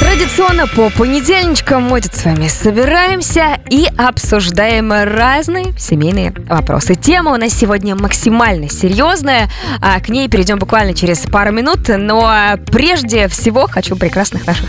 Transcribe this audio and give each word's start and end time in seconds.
Традиционно 0.00 0.66
по 0.66 0.90
понедельничкам 0.90 1.84
мы 1.84 2.00
тут 2.00 2.14
с 2.14 2.24
вами 2.24 2.48
собираемся 2.48 3.60
и 3.70 3.86
обсуждаем 3.96 4.92
разные 4.92 5.72
семейные 5.78 6.32
вопросы. 6.48 6.94
Тема 6.94 7.32
у 7.32 7.36
нас 7.36 7.52
сегодня 7.52 7.94
максимально 7.96 8.68
серьезная, 8.68 9.50
а 9.80 10.00
к 10.00 10.08
ней 10.08 10.28
перейдем 10.28 10.58
буквально 10.58 10.94
через 10.94 11.20
пару 11.20 11.52
минут, 11.52 11.88
но 11.88 12.56
прежде 12.70 13.28
всего 13.28 13.66
хочу 13.66 13.96
прекрасных 13.96 14.46
наших 14.46 14.66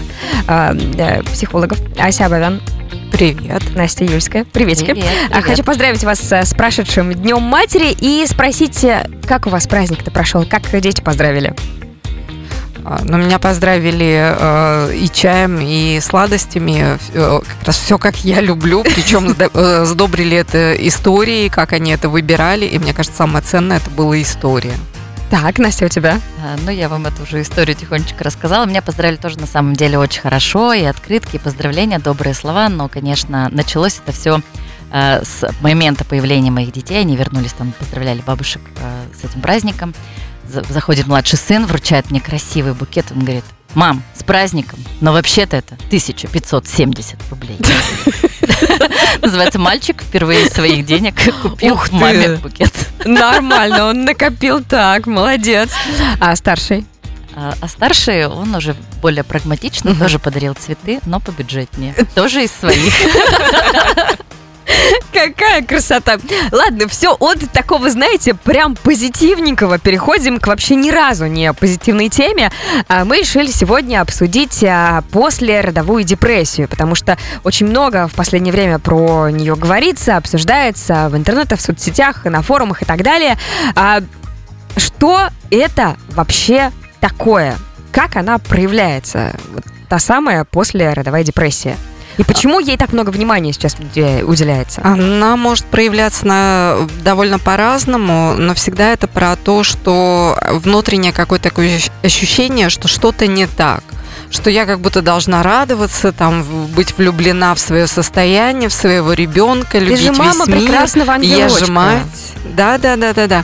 э, 0.47 0.75
э, 0.97 1.23
психологов. 1.23 1.77
Ася 1.99 2.25
Абавян, 2.25 2.61
Привет. 3.11 3.61
Настя 3.75 4.05
Юльская. 4.05 4.43
Приветики. 4.43 4.91
Привет, 4.91 5.05
А, 5.29 5.35
привет. 5.35 5.45
Хочу 5.45 5.63
поздравить 5.63 6.03
вас 6.03 6.31
э, 6.31 6.43
с 6.43 6.53
прошедшим 6.55 7.13
Днем 7.13 7.43
Матери 7.43 7.95
и 7.99 8.25
спросить, 8.25 8.83
э, 8.83 9.07
как 9.27 9.45
у 9.45 9.51
вас 9.51 9.67
праздник-то 9.67 10.09
прошел, 10.09 10.45
как 10.45 10.63
дети 10.81 11.01
поздравили? 11.01 11.53
А, 12.85 13.01
Ну, 13.03 13.17
меня 13.17 13.39
поздравили 13.39 14.35
э, 14.37 14.95
и 14.95 15.09
чаем, 15.09 15.59
и 15.61 15.99
сладостями. 16.01 16.97
Э, 17.13 17.39
как 17.39 17.67
раз 17.67 17.77
все, 17.77 17.97
как 17.97 18.17
я 18.25 18.41
люблю. 18.41 18.83
Причем 18.83 19.35
э, 19.37 19.85
сдобрили 19.85 20.35
это 20.37 20.73
историей, 20.73 21.49
как 21.49 21.73
они 21.73 21.91
это 21.91 22.09
выбирали. 22.09 22.65
И 22.65 22.77
мне 22.79 22.93
кажется, 22.93 23.17
самое 23.17 23.43
ценное 23.43 23.77
это 23.77 23.89
была 23.89 24.21
история. 24.21 24.73
Так, 25.29 25.57
Настя, 25.59 25.85
у 25.85 25.89
тебя? 25.89 26.19
А, 26.43 26.55
Ну, 26.65 26.71
я 26.71 26.89
вам 26.89 27.05
эту 27.05 27.23
уже 27.23 27.41
историю 27.41 27.75
тихонечко 27.75 28.23
рассказала. 28.23 28.65
Меня 28.65 28.81
поздравили 28.81 29.17
тоже 29.17 29.39
на 29.39 29.47
самом 29.47 29.75
деле 29.75 29.97
очень 29.97 30.21
хорошо. 30.21 30.73
И 30.73 30.83
открытки, 30.83 31.37
и 31.37 31.39
поздравления, 31.39 31.99
добрые 31.99 32.33
слова. 32.33 32.67
Но, 32.69 32.89
конечно, 32.89 33.49
началось 33.49 33.99
это 34.05 34.15
все 34.15 34.41
с 34.95 35.51
момента 35.61 36.05
появления 36.05 36.51
моих 36.51 36.71
детей. 36.71 37.01
Они 37.01 37.15
вернулись 37.15 37.53
там, 37.53 37.73
поздравляли 37.79 38.21
бабушек 38.21 38.61
э, 38.77 39.05
с 39.19 39.23
этим 39.23 39.41
праздником. 39.41 39.95
За- 40.47 40.63
Заходит 40.69 41.07
младший 41.07 41.37
сын, 41.39 41.65
вручает 41.65 42.11
мне 42.11 42.19
красивый 42.21 42.73
букет. 42.73 43.05
Он 43.11 43.19
говорит, 43.23 43.43
мам, 43.75 44.03
с 44.15 44.23
праздником. 44.23 44.79
Но 45.01 45.13
вообще-то 45.13 45.57
это 45.57 45.75
1570 45.87 47.17
рублей. 47.29 47.57
Называется 49.21 49.59
«Мальчик 49.59 50.01
впервые 50.01 50.45
из 50.47 50.53
своих 50.53 50.85
денег 50.85 51.15
купил 51.41 51.79
маме 51.91 52.35
букет». 52.35 52.73
Нормально, 53.05 53.85
он 53.85 54.05
накопил 54.05 54.63
так, 54.63 55.07
молодец. 55.07 55.69
А 56.19 56.35
старший? 56.35 56.85
А, 57.35 57.55
а 57.61 57.67
старший, 57.67 58.27
он 58.27 58.53
уже 58.53 58.75
более 59.01 59.23
прагматичный, 59.23 59.95
тоже 59.95 60.19
подарил 60.19 60.53
цветы, 60.53 60.99
но 61.05 61.19
побюджетнее. 61.19 61.93
Тоже 62.15 62.43
из 62.43 62.51
своих. 62.51 62.93
Какая 65.11 65.61
красота. 65.63 66.17
Ладно, 66.51 66.87
все 66.87 67.15
от 67.19 67.39
такого, 67.51 67.89
знаете, 67.89 68.33
прям 68.33 68.75
позитивненького 68.75 69.77
переходим 69.77 70.39
к 70.39 70.47
вообще 70.47 70.75
ни 70.75 70.89
разу 70.91 71.27
не 71.27 71.53
позитивной 71.53 72.09
теме. 72.09 72.51
А, 72.87 73.05
Мы 73.05 73.19
решили 73.19 73.51
сегодня 73.51 74.01
обсудить 74.01 74.63
а, 74.63 75.03
послеродовую 75.11 76.03
депрессию, 76.03 76.67
потому 76.67 76.95
что 76.95 77.17
очень 77.43 77.67
много 77.67 78.07
в 78.07 78.13
последнее 78.13 78.53
время 78.53 78.79
про 78.79 79.29
нее 79.29 79.55
говорится, 79.55 80.17
обсуждается 80.17 81.09
в 81.09 81.17
интернете, 81.17 81.55
в 81.55 81.61
соцсетях, 81.61 82.25
на 82.25 82.41
форумах 82.41 82.81
и 82.81 82.85
так 82.85 83.03
далее. 83.03 83.37
А, 83.75 84.01
Что 84.77 85.29
это 85.51 85.97
вообще 86.09 86.71
такое? 86.99 87.55
Как 87.91 88.15
она 88.15 88.39
проявляется? 88.39 89.33
Та 89.89 89.99
самая 89.99 90.45
послеродовая 90.45 91.23
депрессия. 91.23 91.77
И 92.17 92.23
почему 92.23 92.59
ей 92.59 92.77
так 92.77 92.93
много 92.93 93.09
внимания 93.09 93.53
сейчас 93.53 93.75
уде- 93.75 94.23
уделяется? 94.23 94.81
Она 94.83 95.35
может 95.35 95.65
проявляться 95.65 96.25
на, 96.27 96.77
довольно 97.03 97.39
по-разному, 97.39 98.35
но 98.37 98.53
всегда 98.53 98.91
это 98.91 99.07
про 99.07 99.35
то, 99.35 99.63
что 99.63 100.37
внутреннее 100.51 101.11
какое-то 101.13 101.49
такое 101.49 101.77
ощ- 101.77 101.91
ощущение, 102.03 102.69
что 102.69 102.87
что-то 102.87 103.27
не 103.27 103.47
так 103.47 103.83
что 104.29 104.49
я 104.49 104.65
как 104.65 104.79
будто 104.79 105.03
должна 105.03 105.43
радоваться, 105.43 106.11
там, 106.11 106.43
быть 106.75 106.97
влюблена 106.97 107.53
в 107.53 107.59
свое 107.59 107.85
состояние, 107.85 108.67
в 108.67 108.73
своего 108.73 109.13
ребенка, 109.13 109.73
Ты 109.73 109.79
любить 109.79 109.99
же 110.01 110.11
мама 110.11 110.45
весь 110.45 110.47
мир. 110.47 110.57
прекрасного 110.57 111.05
Я 111.05 111.13
ангелочка. 111.45 111.65
же 111.65 111.71
мать. 111.71 112.01
Да, 112.55 112.79
да, 112.79 112.95
да, 112.95 113.13
да, 113.13 113.27
да. 113.27 113.43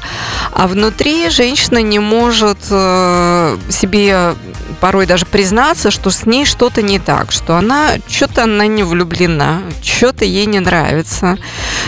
А 0.52 0.68
внутри 0.68 1.30
женщина 1.30 1.78
не 1.84 2.00
может 2.00 2.58
э, 2.72 3.58
себе 3.70 4.34
порой 4.80 5.06
даже 5.06 5.26
признаться, 5.26 5.92
что 5.92 6.10
с 6.10 6.26
ней 6.26 6.46
что-то 6.46 6.82
не 6.82 7.00
так, 7.00 7.32
что 7.32 7.56
она 7.56 7.96
что-то 8.08 8.44
она 8.44 8.68
не 8.68 8.84
влюблена, 8.84 9.62
что-то 9.84 10.26
ей 10.26 10.46
не 10.46 10.60
нравится, 10.60 11.38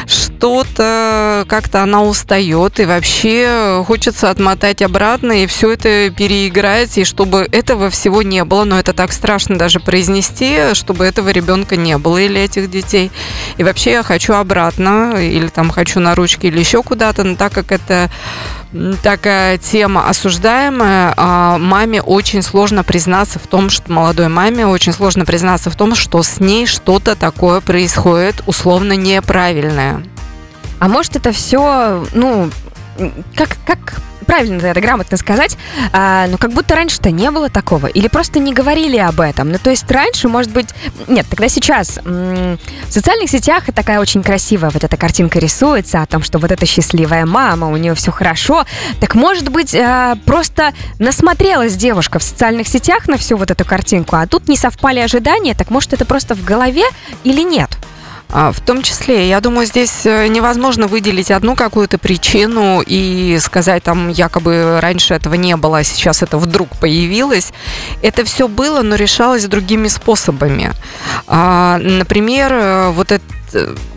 что-то 0.05 1.45
как-то 1.47 1.83
она 1.83 2.03
устает 2.03 2.79
и 2.79 2.85
вообще 2.85 3.83
хочется 3.85 4.29
отмотать 4.29 4.81
обратно 4.81 5.43
и 5.43 5.47
все 5.47 5.71
это 5.71 6.09
переиграть, 6.09 6.97
и 6.97 7.03
чтобы 7.03 7.47
этого 7.51 7.89
всего 7.89 8.21
не 8.21 8.43
было, 8.43 8.63
но 8.63 8.79
это 8.79 8.93
так 8.93 9.11
страшно 9.13 9.57
даже 9.57 9.79
произнести, 9.79 10.73
чтобы 10.73 11.05
этого 11.05 11.29
ребенка 11.29 11.75
не 11.75 11.97
было 11.97 12.17
или 12.17 12.41
этих 12.41 12.69
детей. 12.69 13.11
И 13.57 13.63
вообще 13.63 13.91
я 13.91 14.03
хочу 14.03 14.33
обратно, 14.33 15.15
или 15.17 15.47
там 15.47 15.69
хочу 15.69 15.99
на 15.99 16.15
ручки, 16.15 16.47
или 16.47 16.59
еще 16.59 16.83
куда-то, 16.83 17.23
но 17.23 17.35
так 17.35 17.53
как 17.53 17.71
это 17.71 18.09
такая 19.03 19.57
тема 19.57 20.07
осуждаемая, 20.07 21.13
а 21.17 21.57
маме 21.57 22.01
очень 22.01 22.41
сложно 22.41 22.83
признаться 22.83 23.39
в 23.39 23.47
том, 23.47 23.69
что 23.69 23.91
молодой 23.91 24.29
маме 24.29 24.65
очень 24.65 24.93
сложно 24.93 25.25
признаться 25.25 25.69
в 25.69 25.75
том, 25.75 25.95
что 25.95 26.23
с 26.23 26.39
ней 26.39 26.65
что-то 26.65 27.15
такое 27.15 27.61
происходит 27.61 28.41
условно 28.45 28.93
неправильное. 28.93 30.03
А 30.79 30.87
может 30.87 31.15
это 31.15 31.31
все, 31.31 32.05
ну, 32.13 32.49
как, 33.35 33.57
как 33.65 34.01
правильно 34.31 34.65
это 34.65 34.79
грамотно 34.79 35.17
сказать, 35.17 35.57
а, 35.91 36.25
ну 36.27 36.37
как 36.37 36.53
будто 36.53 36.73
раньше-то 36.73 37.11
не 37.11 37.29
было 37.31 37.49
такого, 37.49 37.87
или 37.87 38.07
просто 38.07 38.39
не 38.39 38.53
говорили 38.53 38.95
об 38.95 39.19
этом. 39.19 39.51
Ну 39.51 39.57
то 39.61 39.69
есть 39.71 39.91
раньше, 39.91 40.29
может 40.29 40.51
быть, 40.53 40.69
нет, 41.09 41.25
тогда 41.29 41.49
сейчас 41.49 41.99
в 42.01 42.57
социальных 42.89 43.29
сетях 43.29 43.65
такая 43.75 43.99
очень 43.99 44.23
красивая 44.23 44.69
вот 44.69 44.85
эта 44.85 44.95
картинка 44.95 45.37
рисуется 45.39 46.01
о 46.01 46.05
том, 46.05 46.23
что 46.23 46.39
вот 46.39 46.49
эта 46.49 46.65
счастливая 46.65 47.25
мама, 47.25 47.67
у 47.67 47.75
нее 47.75 47.93
все 47.93 48.09
хорошо. 48.13 48.65
Так 49.01 49.15
может 49.15 49.49
быть 49.49 49.75
а, 49.75 50.15
просто 50.25 50.73
насмотрелась 50.97 51.75
девушка 51.75 52.17
в 52.17 52.23
социальных 52.23 52.69
сетях 52.69 53.09
на 53.09 53.17
всю 53.17 53.35
вот 53.35 53.51
эту 53.51 53.65
картинку, 53.65 54.15
а 54.15 54.27
тут 54.27 54.47
не 54.47 54.55
совпали 54.55 54.99
ожидания, 54.99 55.55
так 55.55 55.69
может 55.69 55.91
это 55.91 56.05
просто 56.05 56.35
в 56.35 56.45
голове 56.45 56.85
или 57.25 57.41
нет? 57.41 57.69
А, 58.31 58.51
В 58.51 58.61
том 58.61 58.81
числе, 58.81 59.27
я 59.27 59.41
думаю, 59.41 59.67
здесь 59.67 60.05
э, 60.05 60.27
невозможно 60.27 60.87
выделить 60.87 61.31
одну 61.31 61.55
какую-то 61.55 61.97
причину 61.97 62.81
и 62.85 63.37
сказать, 63.41 63.83
там, 63.83 64.09
якобы 64.09 64.79
раньше 64.81 65.13
этого 65.13 65.33
не 65.33 65.55
было, 65.57 65.79
а 65.79 65.83
сейчас 65.83 66.23
это 66.23 66.37
вдруг 66.37 66.69
появилось. 66.79 67.51
Это 68.01 68.23
все 68.23 68.47
было, 68.47 68.81
но 68.81 68.95
решалось 68.95 69.45
другими 69.45 69.89
способами. 69.89 70.71
А, 71.27 71.77
Например, 71.77 72.51
э, 72.53 72.89
вот 72.91 73.11
это 73.11 73.23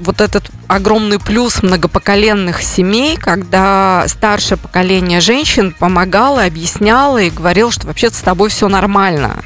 вот 0.01 0.21
этот 0.21 0.51
огромный 0.67 1.21
плюс 1.21 1.63
многопоколенных 1.63 2.61
семей, 2.61 3.17
когда 3.17 4.05
старшее 4.09 4.59
поколение 4.59 5.21
женщин 5.21 5.73
помогало, 5.79 6.45
объясняло 6.45 7.19
и 7.19 7.31
говорило, 7.31 7.71
что 7.71 7.87
вообще-то 7.87 8.17
с 8.17 8.21
тобой 8.21 8.49
все 8.49 8.67
нормально. 8.69 9.45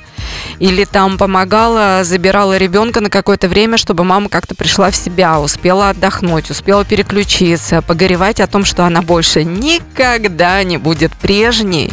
Или 0.59 0.85
там 0.85 1.19
помогала, 1.19 2.03
забирала 2.03 2.57
ребенка 2.57 3.01
на 3.01 3.11
какое-то 3.11 3.49
время, 3.49 3.77
чтобы 3.77 4.03
мама 4.05 4.29
как-то 4.29 4.55
пришла 4.55 4.91
в 4.91 4.97
себя, 4.97 5.39
успела 5.41 5.91
отдохнуть, 5.91 6.51
успела 6.51 6.85
переключиться, 6.85 7.81
погоревать 7.81 8.41
о 8.41 8.47
том, 8.49 8.65
что 8.65 8.85
она 8.85 9.01
больше 9.03 9.45
никогда 9.45 10.63
не 10.65 10.77
будет 10.77 11.13
прежней. 11.15 11.93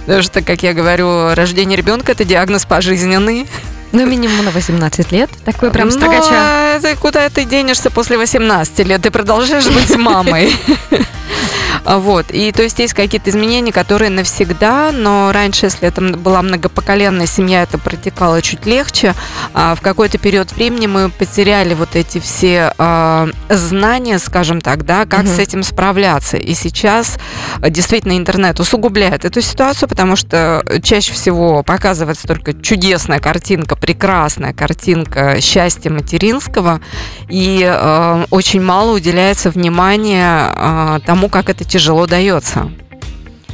Потому 0.00 0.22
что, 0.22 0.42
как 0.42 0.62
я 0.64 0.72
говорю, 0.74 1.34
рождение 1.34 1.76
ребенка 1.76 2.12
это 2.12 2.24
диагноз 2.24 2.64
пожизненный. 2.64 3.46
Ну, 3.92 4.06
минимум 4.06 4.44
на 4.44 4.50
18 4.52 5.10
лет. 5.12 5.30
Такой 5.44 5.70
прям 5.70 5.88
Ну, 5.88 5.92
строгача. 5.92 6.78
ты 6.80 6.94
куда 6.96 7.28
ты 7.28 7.44
денешься 7.44 7.90
после 7.90 8.18
18 8.18 8.86
лет? 8.86 9.02
Ты 9.02 9.10
продолжаешь 9.10 9.66
быть 9.66 9.96
мамой. 9.96 10.52
А 11.84 11.98
Вот. 11.98 12.26
И 12.30 12.52
то 12.52 12.62
есть 12.62 12.78
есть 12.78 12.94
какие-то 12.94 13.30
изменения, 13.30 13.72
которые 13.72 14.10
навсегда, 14.10 14.90
но 14.92 15.32
раньше, 15.32 15.66
если 15.66 15.88
это 15.88 16.00
была 16.00 16.42
многопоколенная 16.42 17.26
семья, 17.26 17.62
это 17.62 17.78
протекало 17.78 18.42
чуть 18.42 18.66
легче. 18.66 19.14
А 19.54 19.74
в 19.74 19.80
какой-то 19.80 20.18
период 20.18 20.52
времени 20.52 20.86
мы 20.86 21.10
потеряли 21.10 21.74
вот 21.74 21.96
эти 21.96 22.18
все 22.20 22.72
а, 22.78 23.28
знания, 23.48 24.18
скажем 24.18 24.60
так, 24.60 24.84
да, 24.84 25.04
как 25.06 25.24
Мгм. 25.24 25.28
с 25.28 25.38
этим 25.38 25.62
справляться. 25.62 26.36
И 26.36 26.54
сейчас 26.54 27.18
действительно 27.60 28.16
интернет 28.16 28.60
усугубляет 28.60 29.24
эту 29.24 29.40
ситуацию, 29.40 29.88
потому 29.88 30.16
что 30.16 30.62
чаще 30.82 31.12
всего 31.12 31.62
показывается 31.62 32.26
только 32.26 32.54
чудесная 32.54 33.18
картинка, 33.20 33.76
прекрасная 33.76 34.52
картинка 34.52 35.40
счастья 35.40 35.90
материнского, 35.90 36.80
и 37.28 37.62
э, 37.66 38.24
очень 38.30 38.62
мало 38.62 38.92
уделяется 38.92 39.50
внимания 39.50 40.52
э, 40.54 40.98
тому, 41.04 41.28
как 41.28 41.48
это 41.48 41.64
тяжело 41.70 42.06
дается. 42.06 42.70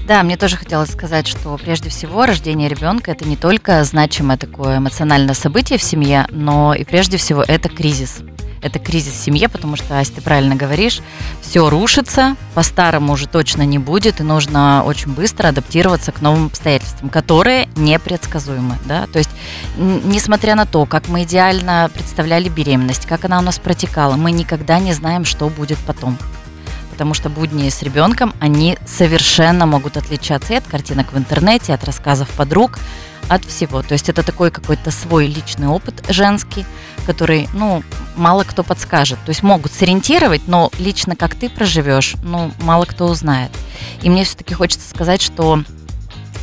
Да, 0.09 0.23
мне 0.23 0.37
тоже 0.37 0.57
хотелось 0.57 0.91
сказать, 0.91 1.27
что 1.27 1.57
прежде 1.59 1.91
всего 1.91 2.27
рождение 2.27 2.69
ребенка 2.69 3.11
это 3.11 3.29
не 3.29 3.37
только 3.37 3.85
значимое 3.85 4.39
такое 4.39 4.79
эмоциональное 4.79 5.35
событие 5.35 5.79
в 5.79 5.83
семье, 5.83 6.27
но 6.31 6.75
и 6.75 6.85
прежде 6.85 7.19
всего 7.19 7.43
это 7.43 7.69
кризис. 7.69 8.21
это 8.67 8.79
кризис 8.79 9.15
в 9.15 9.23
семье, 9.23 9.49
потому 9.49 9.77
что, 9.77 9.99
Ась, 9.99 10.11
ты 10.11 10.21
правильно 10.21 10.57
говоришь, 10.57 11.01
все 11.41 11.69
рушится, 11.71 12.37
по-старому 12.55 13.13
уже 13.13 13.29
точно 13.29 13.63
не 13.63 13.79
будет, 13.79 14.21
и 14.21 14.25
нужно 14.25 14.83
очень 14.85 15.13
быстро 15.13 15.49
адаптироваться 15.49 16.13
к 16.13 16.21
новым 16.21 16.47
обстоятельствам, 16.47 17.09
которые 17.09 17.69
непредсказуемы. 17.77 18.77
Да? 18.87 19.07
То 19.07 19.19
есть, 19.19 19.31
несмотря 19.77 20.55
на 20.55 20.67
то, 20.67 20.85
как 20.87 21.09
мы 21.09 21.23
идеально 21.23 21.91
представляли 21.93 22.49
беременность, 22.49 23.07
как 23.07 23.25
она 23.25 23.39
у 23.39 23.43
нас 23.43 23.59
протекала, 23.59 24.17
мы 24.17 24.33
никогда 24.33 24.79
не 24.79 24.93
знаем, 24.93 25.25
что 25.25 25.49
будет 25.49 25.79
потом 25.79 26.19
потому 26.97 27.13
что 27.13 27.29
будни 27.29 27.69
с 27.69 27.83
ребенком, 27.83 28.33
они 28.41 28.79
совершенно 28.87 29.67
могут 29.67 29.99
отличаться 29.99 30.55
и 30.55 30.57
от 30.57 30.65
картинок 30.65 31.13
в 31.13 31.19
интернете, 31.19 31.75
от 31.75 31.85
рассказов 31.85 32.27
подруг, 32.31 32.79
от 33.29 33.45
всего. 33.45 33.83
То 33.83 33.93
есть 33.93 34.09
это 34.09 34.23
такой 34.23 34.51
какой-то 34.51 34.91
свой 34.91 35.27
личный 35.27 35.67
опыт 35.67 36.03
женский, 36.09 36.65
который, 37.05 37.51
ну, 37.53 37.83
мало 38.17 38.45
кто 38.45 38.63
подскажет. 38.63 39.19
То 39.27 39.29
есть 39.29 39.43
могут 39.43 39.73
сориентировать, 39.73 40.49
но 40.49 40.71
лично 40.79 41.17
как 41.17 41.35
ты 41.35 41.51
проживешь, 41.51 42.15
ну, 42.23 42.51
мало 42.63 42.87
кто 42.87 43.05
узнает. 43.05 43.51
И 44.01 44.09
мне 44.09 44.25
все-таки 44.25 44.55
хочется 44.55 44.89
сказать, 44.89 45.21
что 45.21 45.63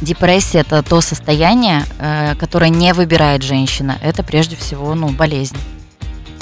депрессия 0.02 0.60
это 0.60 0.84
то 0.84 1.02
состояние, 1.02 1.84
э, 1.98 2.36
которое 2.36 2.70
не 2.70 2.94
выбирает 2.94 3.42
женщина. 3.42 3.98
Это 4.04 4.22
прежде 4.22 4.56
всего, 4.56 4.94
ну, 4.94 5.10
болезнь. 5.10 5.58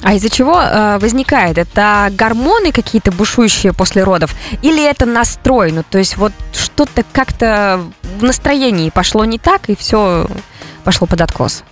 А 0.03 0.13
из-за 0.15 0.29
чего 0.29 0.59
э, 0.59 0.97
возникает? 0.99 1.57
Это 1.57 2.09
гормоны 2.11 2.71
какие-то 2.71 3.11
бушующие 3.11 3.71
после 3.71 4.03
родов? 4.03 4.35
Или 4.61 4.83
это 4.83 5.05
настрой? 5.05 5.71
Ну, 5.71 5.83
то 5.87 5.99
есть 5.99 6.17
вот 6.17 6.33
что-то 6.53 7.03
как-то 7.11 7.81
в 8.19 8.23
настроении 8.23 8.89
пошло 8.89 9.25
не 9.25 9.37
так, 9.37 9.69
и 9.69 9.75
все 9.75 10.27
пошло 10.83 11.05
под 11.05 11.21
откос? 11.21 11.63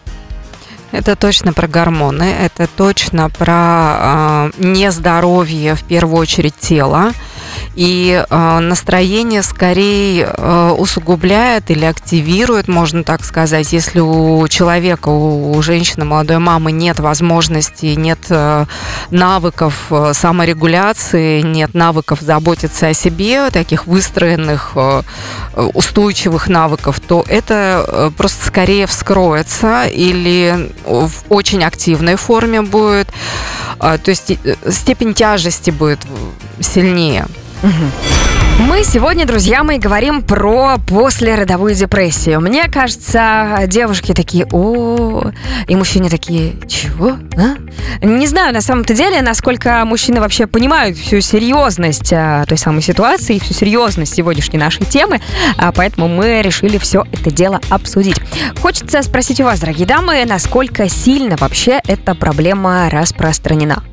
Это 0.91 1.15
точно 1.15 1.53
про 1.53 1.67
гормоны, 1.67 2.23
это 2.23 2.67
точно 2.67 3.29
про 3.29 3.97
э, 3.99 4.51
нездоровье, 4.57 5.75
в 5.75 5.83
первую 5.83 6.17
очередь, 6.17 6.57
тела 6.59 7.13
и 7.75 8.23
э, 8.29 8.59
настроение 8.59 9.43
скорее 9.43 10.33
э, 10.35 10.75
усугубляет 10.77 11.71
или 11.71 11.85
активирует, 11.85 12.67
можно 12.67 13.03
так 13.03 13.23
сказать, 13.23 13.71
если 13.73 13.99
у 13.99 14.47
человека, 14.47 15.09
у, 15.09 15.61
женщины, 15.61 16.05
молодой 16.05 16.39
мамы 16.39 16.71
нет 16.71 16.99
возможности, 16.99 17.87
нет 17.87 18.19
э, 18.29 18.65
навыков 19.11 19.91
саморегуляции, 20.13 21.41
нет 21.41 21.73
навыков 21.73 22.19
заботиться 22.21 22.87
о 22.87 22.93
себе, 22.93 23.49
таких 23.49 23.87
выстроенных 23.87 24.75
устойчивых 25.55 26.47
навыков, 26.47 26.99
то 26.99 27.25
это 27.27 28.11
просто 28.17 28.45
скорее 28.47 28.87
вскроется 28.87 29.85
или 29.85 30.71
в 30.85 31.11
очень 31.29 31.63
активной 31.63 32.15
форме 32.15 32.61
будет, 32.61 33.09
э, 33.79 33.97
то 33.97 34.09
есть 34.09 34.31
степень 34.69 35.13
тяжести 35.13 35.71
будет 35.71 35.99
сильнее. 36.59 37.27
Мы 37.61 38.83
сегодня, 38.83 39.25
друзья 39.25 39.63
мои, 39.63 39.77
говорим 39.77 40.21
про 40.21 40.77
послеродовую 40.87 41.75
депрессию. 41.75 42.39
Мне 42.39 42.69
кажется, 42.69 43.63
девушки 43.67 44.13
такие, 44.13 44.45
о, 44.51 45.31
и 45.67 45.75
мужчины 45.75 46.09
такие, 46.09 46.55
чего? 46.67 47.17
А? 47.37 47.55
Не 48.05 48.27
знаю, 48.27 48.53
на 48.53 48.61
самом-то 48.61 48.93
деле, 48.93 49.21
насколько 49.21 49.83
мужчины 49.85 50.19
вообще 50.21 50.47
понимают 50.47 50.97
всю 50.97 51.19
серьезность 51.21 52.13
а, 52.13 52.45
той 52.45 52.57
самой 52.57 52.81
ситуации, 52.81 53.39
всю 53.39 53.53
серьезность 53.53 54.13
сегодняшней 54.13 54.59
нашей 54.59 54.85
темы, 54.85 55.19
а, 55.57 55.71
поэтому 55.71 56.07
мы 56.07 56.41
решили 56.41 56.77
все 56.77 57.05
это 57.11 57.31
дело 57.31 57.59
обсудить. 57.69 58.17
Хочется 58.61 59.01
спросить 59.01 59.41
у 59.41 59.45
вас, 59.45 59.59
дорогие 59.59 59.87
дамы, 59.87 60.23
насколько 60.25 60.87
сильно 60.89 61.35
вообще 61.37 61.81
эта 61.87 62.15
проблема 62.15 62.89
распространена? 62.89 63.83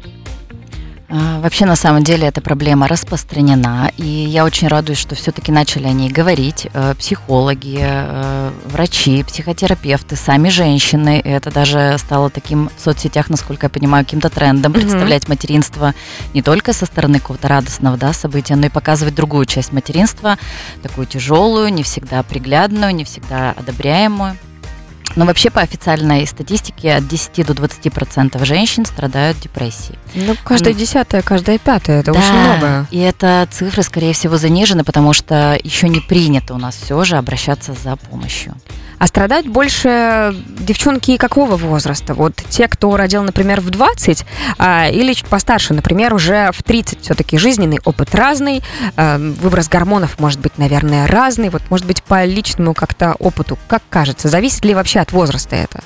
А, 1.08 1.40
вообще, 1.40 1.66
на 1.66 1.76
самом 1.76 2.02
деле, 2.02 2.26
эта 2.26 2.40
проблема 2.40 2.88
распространена, 2.88 3.92
и 3.96 4.04
я 4.04 4.44
очень 4.44 4.66
радуюсь, 4.66 4.98
что 4.98 5.14
все-таки 5.14 5.52
начали 5.52 5.86
о 5.86 5.92
ней 5.92 6.10
говорить 6.10 6.66
э, 6.72 6.94
психологи, 6.98 7.78
э, 7.80 8.50
врачи, 8.64 9.22
психотерапевты, 9.22 10.16
сами 10.16 10.48
женщины. 10.48 11.20
Это 11.24 11.52
даже 11.52 11.96
стало 11.98 12.28
таким 12.28 12.70
в 12.76 12.82
соцсетях, 12.82 13.30
насколько 13.30 13.66
я 13.66 13.70
понимаю, 13.70 14.04
каким-то 14.04 14.30
трендом 14.30 14.72
mm-hmm. 14.72 14.80
представлять 14.80 15.28
материнство 15.28 15.94
не 16.34 16.42
только 16.42 16.72
со 16.72 16.86
стороны 16.86 17.20
какого-то 17.20 17.46
радостного 17.48 17.96
да, 17.96 18.12
события, 18.12 18.56
но 18.56 18.66
и 18.66 18.70
показывать 18.70 19.14
другую 19.14 19.46
часть 19.46 19.72
материнства, 19.72 20.38
такую 20.82 21.06
тяжелую, 21.06 21.72
не 21.72 21.84
всегда 21.84 22.24
приглядную, 22.24 22.92
не 22.94 23.04
всегда 23.04 23.52
одобряемую. 23.52 24.36
Но 25.16 25.24
вообще 25.24 25.50
по 25.50 25.62
официальной 25.62 26.26
статистике 26.26 26.94
от 26.94 27.08
10 27.08 27.46
до 27.46 27.54
20 27.54 27.92
процентов 27.92 28.44
женщин 28.44 28.84
страдают 28.84 29.40
депрессией. 29.40 29.98
Ну, 30.14 30.36
каждая 30.44 30.74
ну, 30.74 30.80
десятая, 30.80 31.22
каждая 31.22 31.58
пятая, 31.58 32.00
это 32.00 32.12
да, 32.12 32.18
очень 32.18 32.38
много. 32.38 32.86
И 32.90 32.98
это 32.98 33.48
цифры, 33.50 33.82
скорее 33.82 34.12
всего, 34.12 34.36
занижены, 34.36 34.84
потому 34.84 35.14
что 35.14 35.58
еще 35.64 35.88
не 35.88 36.00
принято 36.00 36.54
у 36.54 36.58
нас 36.58 36.76
все 36.76 37.02
же 37.04 37.16
обращаться 37.16 37.72
за 37.72 37.96
помощью. 37.96 38.54
А 38.98 39.06
страдают 39.06 39.46
больше 39.46 40.34
девчонки 40.46 41.16
какого 41.16 41.56
возраста? 41.56 42.14
Вот 42.14 42.34
те, 42.48 42.66
кто 42.66 42.96
родил, 42.96 43.22
например, 43.22 43.60
в 43.60 43.70
20, 43.70 44.24
а, 44.58 44.88
или 44.88 45.12
чуть 45.12 45.26
постарше, 45.26 45.74
например, 45.74 46.14
уже 46.14 46.50
в 46.52 46.62
30. 46.62 47.02
Все-таки 47.02 47.36
жизненный 47.36 47.78
опыт 47.84 48.14
разный, 48.14 48.62
а, 48.96 49.18
выброс 49.18 49.68
гормонов 49.68 50.18
может 50.18 50.40
быть, 50.40 50.56
наверное, 50.56 51.06
разный. 51.06 51.50
Вот, 51.50 51.62
может 51.68 51.86
быть, 51.86 52.02
по 52.02 52.24
личному 52.24 52.72
как-то 52.72 53.14
опыту, 53.18 53.58
как 53.68 53.82
кажется, 53.90 54.28
зависит 54.28 54.64
ли 54.64 54.74
вообще 54.74 55.00
от 55.06 55.12
возраста 55.12 55.56
это? 55.56 55.82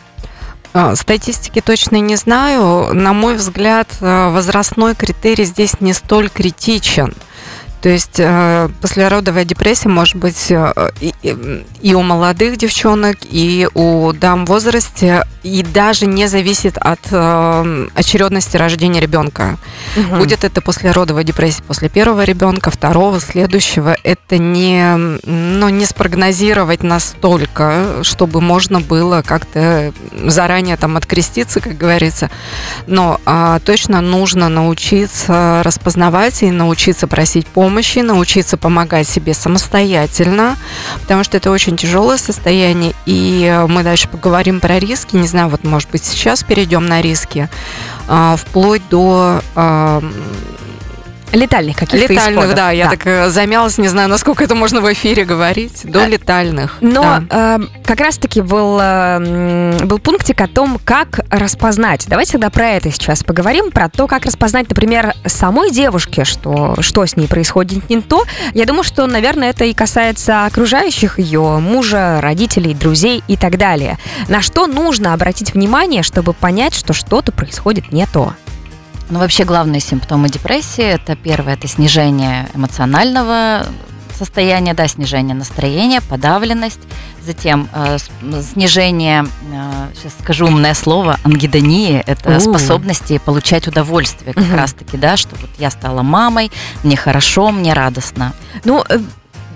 А, 0.72 0.94
статистики 0.94 1.60
точно 1.60 1.96
не 1.96 2.16
знаю. 2.16 2.94
На 2.94 3.12
мой 3.12 3.36
взгляд, 3.36 3.88
а, 4.00 4.30
возрастной 4.30 4.94
критерий 4.94 5.44
здесь 5.44 5.80
не 5.80 5.92
столь 5.92 6.30
критичен. 6.30 7.14
То 7.82 7.88
есть 7.88 8.18
э, 8.18 8.68
послеродовая 8.82 9.44
депрессия 9.44 9.88
может 9.88 10.16
быть 10.16 10.50
э, 10.50 10.90
и, 11.00 11.14
и 11.80 11.94
у 11.94 12.02
молодых 12.02 12.58
девчонок, 12.58 13.16
и 13.22 13.68
у 13.72 14.12
дам 14.12 14.44
в 14.44 14.50
возрасте, 14.50 15.24
и 15.42 15.62
даже 15.62 16.04
не 16.04 16.26
зависит 16.26 16.76
от 16.76 17.00
э, 17.10 17.88
очередности 17.94 18.58
рождения 18.58 19.00
ребенка. 19.00 19.56
Угу. 19.96 20.16
Будет 20.16 20.44
это 20.44 20.60
послеродовая 20.60 21.24
депрессия 21.24 21.62
после 21.62 21.88
первого 21.88 22.24
ребенка, 22.24 22.70
второго, 22.70 23.18
следующего. 23.18 23.96
Это 24.04 24.36
не, 24.36 24.96
ну, 25.24 25.68
не 25.70 25.86
спрогнозировать 25.86 26.82
настолько, 26.82 28.02
чтобы 28.02 28.42
можно 28.42 28.80
было 28.80 29.22
как-то 29.22 29.94
заранее 30.26 30.76
там 30.76 30.98
откреститься, 30.98 31.60
как 31.60 31.78
говорится. 31.78 32.30
Но 32.86 33.18
э, 33.24 33.58
точно 33.64 34.02
нужно 34.02 34.50
научиться 34.50 35.62
распознавать 35.64 36.42
и 36.42 36.50
научиться 36.50 37.06
просить 37.06 37.46
помощи 37.46 37.69
помощи, 37.70 38.00
научиться 38.00 38.56
помогать 38.56 39.06
себе 39.06 39.32
самостоятельно, 39.32 40.56
потому 41.02 41.22
что 41.22 41.36
это 41.36 41.52
очень 41.52 41.76
тяжелое 41.76 42.16
состояние, 42.16 42.94
и 43.06 43.44
э, 43.48 43.68
мы 43.68 43.84
дальше 43.84 44.08
поговорим 44.08 44.58
про 44.58 44.80
риски, 44.80 45.14
не 45.14 45.28
знаю, 45.28 45.48
вот 45.48 45.62
может 45.62 45.88
быть 45.90 46.02
сейчас 46.04 46.42
перейдем 46.42 46.86
на 46.86 47.00
риски, 47.00 47.48
а, 48.08 48.34
вплоть 48.34 48.82
до 48.90 49.40
Летальных 51.32 51.76
каких-то 51.76 52.12
Летальных, 52.12 52.44
исходов. 52.44 52.56
да. 52.56 52.70
Я 52.70 52.84
да. 52.84 52.90
так 52.90 53.06
э, 53.06 53.30
замялась, 53.30 53.78
не 53.78 53.88
знаю, 53.88 54.08
насколько 54.08 54.42
это 54.42 54.54
можно 54.54 54.80
в 54.80 54.92
эфире 54.92 55.24
говорить. 55.24 55.82
До 55.84 56.02
а, 56.02 56.06
летальных. 56.06 56.78
Но 56.80 57.02
да. 57.02 57.58
э, 57.60 57.84
как 57.84 58.00
раз-таки 58.00 58.40
был, 58.40 58.78
э, 58.80 59.84
был 59.84 59.98
пунктик 59.98 60.40
о 60.40 60.48
том, 60.48 60.80
как 60.84 61.20
распознать. 61.30 62.06
Давайте 62.08 62.32
тогда 62.32 62.50
про 62.50 62.70
это 62.70 62.90
сейчас 62.90 63.22
поговорим, 63.22 63.70
про 63.70 63.88
то, 63.88 64.08
как 64.08 64.26
распознать, 64.26 64.68
например, 64.68 65.14
самой 65.24 65.70
девушке, 65.70 66.24
что, 66.24 66.76
что 66.80 67.06
с 67.06 67.16
ней 67.16 67.28
происходит 67.28 67.88
не 67.88 68.00
то. 68.00 68.24
Я 68.52 68.66
думаю, 68.66 68.82
что, 68.82 69.06
наверное, 69.06 69.50
это 69.50 69.64
и 69.64 69.74
касается 69.74 70.46
окружающих 70.46 71.18
ее, 71.18 71.58
мужа, 71.60 72.20
родителей, 72.20 72.74
друзей 72.74 73.22
и 73.28 73.36
так 73.36 73.56
далее. 73.56 73.98
На 74.28 74.42
что 74.42 74.66
нужно 74.66 75.14
обратить 75.14 75.54
внимание, 75.54 76.02
чтобы 76.02 76.32
понять, 76.32 76.74
что 76.74 76.92
что-то 76.92 77.30
происходит 77.30 77.92
не 77.92 78.06
то? 78.06 78.34
Ну, 79.10 79.18
вообще 79.18 79.44
главные 79.44 79.80
симптомы 79.80 80.28
депрессии– 80.28 80.84
это 80.84 81.16
первое– 81.16 81.54
это 81.54 81.66
снижение 81.66 82.48
эмоционального 82.54 83.66
состояния, 84.16 84.72
да, 84.72 84.86
снижение 84.86 85.34
настроения, 85.34 86.00
подавленность, 86.00 86.80
затем 87.20 87.68
э, 87.72 87.96
снижение, 88.52 89.26
э, 89.52 89.88
сейчас 89.96 90.12
скажу 90.22 90.46
умное 90.46 90.74
слово, 90.74 91.18
ангидонии, 91.24 92.04
это 92.06 92.30
У-у-у. 92.30 92.40
способности 92.40 93.18
получать 93.18 93.66
удовольствие 93.66 94.34
как 94.34 94.44
угу. 94.44 94.54
раз-таки, 94.54 94.96
да, 94.96 95.16
что 95.16 95.34
вот 95.36 95.50
я 95.58 95.70
стала 95.70 96.02
мамой, 96.02 96.52
мне 96.84 96.96
хорошо, 96.96 97.50
мне 97.50 97.72
радостно. 97.72 98.32
Ну, 98.64 98.84
э, 98.88 99.00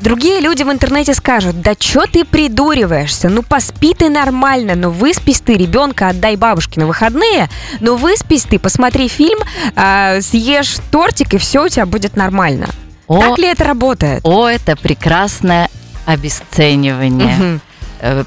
Другие 0.01 0.41
люди 0.41 0.63
в 0.63 0.71
интернете 0.71 1.15
скажут, 1.15 1.61
да 1.63 1.75
чё 1.75 2.05
ты 2.07 2.25
придуриваешься, 2.25 3.29
ну 3.31 3.43
поспи 3.43 3.95
ты 3.95 4.11
нормально, 4.11 4.75
ну 4.75 4.91
выспись 4.91 5.41
ты, 5.41 5.55
ребенка 5.55 6.09
отдай 6.09 6.37
бабушке 6.37 6.81
на 6.81 6.87
выходные, 6.87 7.49
ну 7.81 7.97
выспись 7.97 8.43
ты, 8.45 8.59
посмотри 8.59 9.09
фильм, 9.09 9.39
э, 9.77 10.21
съешь 10.21 10.77
тортик 10.91 11.35
и 11.35 11.39
все 11.39 11.65
у 11.65 11.69
тебя 11.69 11.87
будет 11.87 12.17
нормально. 12.17 12.67
О, 13.07 13.21
так 13.21 13.39
ли 13.39 13.47
это 13.47 13.65
работает? 13.65 14.21
О, 14.25 14.47
это 14.47 14.77
прекрасное 14.77 15.69
обесценивание. 16.07 17.37
э, 17.41 17.59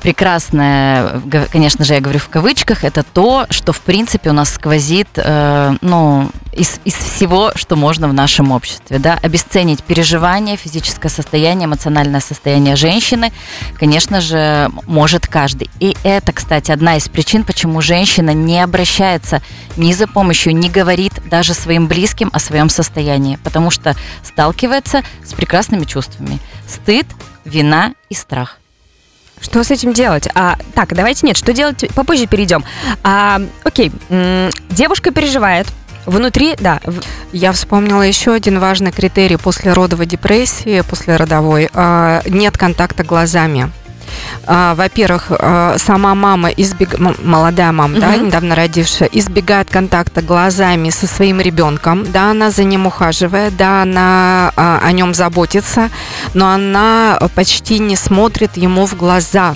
прекрасное, 0.02 1.20
г- 1.26 1.48
конечно 1.52 1.86
же, 1.86 1.94
я 1.94 2.02
говорю 2.02 2.20
в 2.20 2.30
кавычках, 2.30 2.84
это 2.84 3.04
то, 3.04 3.46
что, 3.50 3.74
в 3.74 3.82
принципе, 3.82 4.32
у 4.32 4.34
нас 4.34 4.54
сквозит, 4.54 5.08
э, 5.16 5.76
ну, 5.82 6.30
из, 6.52 6.80
из 6.84 6.96
всего, 6.96 7.52
что 7.56 7.76
можно 7.76 8.08
в 8.08 8.14
нашем 8.14 8.52
обществе, 8.52 8.98
да, 8.98 9.20
обесценить 9.22 9.84
переживания, 9.84 10.58
физическое 10.58 11.10
состояние, 11.10 11.66
эмоциональное 11.66 12.20
состояние 12.20 12.76
женщины, 12.76 13.32
конечно 13.78 14.20
же, 14.22 14.72
может 14.88 15.28
каждый. 15.28 15.70
И 15.80 15.96
это, 16.04 16.34
кстати, 16.34 16.72
одна 16.72 16.98
из 16.98 17.08
причин, 17.08 17.44
почему 17.44 17.82
женщина 17.82 18.32
не 18.32 18.60
обращается 18.62 19.44
ни 19.76 19.94
за 19.94 20.08
помощью, 20.08 20.56
не 20.56 20.70
говорит 20.70 21.14
даже 21.30 21.54
своим 21.54 21.88
близким 21.88 22.32
о 22.34 22.40
своем 22.40 22.70
состоянии, 22.70 23.38
потому 23.44 23.70
что 23.70 23.96
сталкивается 24.24 25.04
с 25.24 25.34
прекрасными 25.34 25.86
чувствами. 25.86 26.40
Стыд, 26.68 27.06
вина 27.46 27.94
и 28.10 28.16
страх. 28.16 28.58
Что 29.42 29.64
с 29.64 29.72
этим 29.72 29.94
делать? 29.94 30.28
А, 30.34 30.58
так, 30.74 30.94
давайте 30.94 31.26
нет, 31.28 31.38
что 31.38 31.54
делать, 31.54 31.86
попозже 31.96 32.26
перейдем. 32.28 32.64
А, 33.04 33.42
окей, 33.64 33.92
девушка 34.70 35.12
переживает, 35.12 35.68
внутри, 36.06 36.56
да, 36.60 36.80
Я 37.32 37.52
вспомнила 37.52 38.02
еще 38.02 38.34
один 38.34 38.60
важный 38.60 38.92
критерий 38.92 39.38
после 39.38 39.74
родовой 39.74 40.06
депрессии, 40.06 40.82
после 40.82 41.16
родовой. 41.18 41.70
а, 41.74 42.22
Нет 42.26 42.58
контакта 42.58 43.04
глазами. 43.04 43.72
А, 44.46 44.76
Во-первых, 44.76 45.26
а, 45.30 45.76
сама 45.78 46.16
мама, 46.16 46.50
избег... 46.50 46.98
молодая 47.00 47.72
мама, 47.72 48.00
да, 48.00 48.12
Мгм. 48.12 48.28
недавно 48.28 48.56
родившая, 48.56 49.10
избегает 49.12 49.70
контакта 49.70 50.22
глазами 50.22 50.90
со 50.90 51.08
своим 51.08 51.42
ребенком. 51.42 52.10
Да, 52.12 52.32
она 52.32 52.52
за 52.52 52.64
ним 52.64 52.88
ухаживает, 52.88 53.58
да, 53.58 53.82
она 53.82 54.52
а, 54.56 54.80
о 54.84 54.92
нем 54.92 55.14
заботится, 55.14 55.90
но 56.34 56.50
она 56.50 57.20
почти 57.36 57.80
не 57.80 57.96
смотрит 57.96 58.58
ему 58.58 58.86
в 58.86 58.96
глаза. 58.96 59.56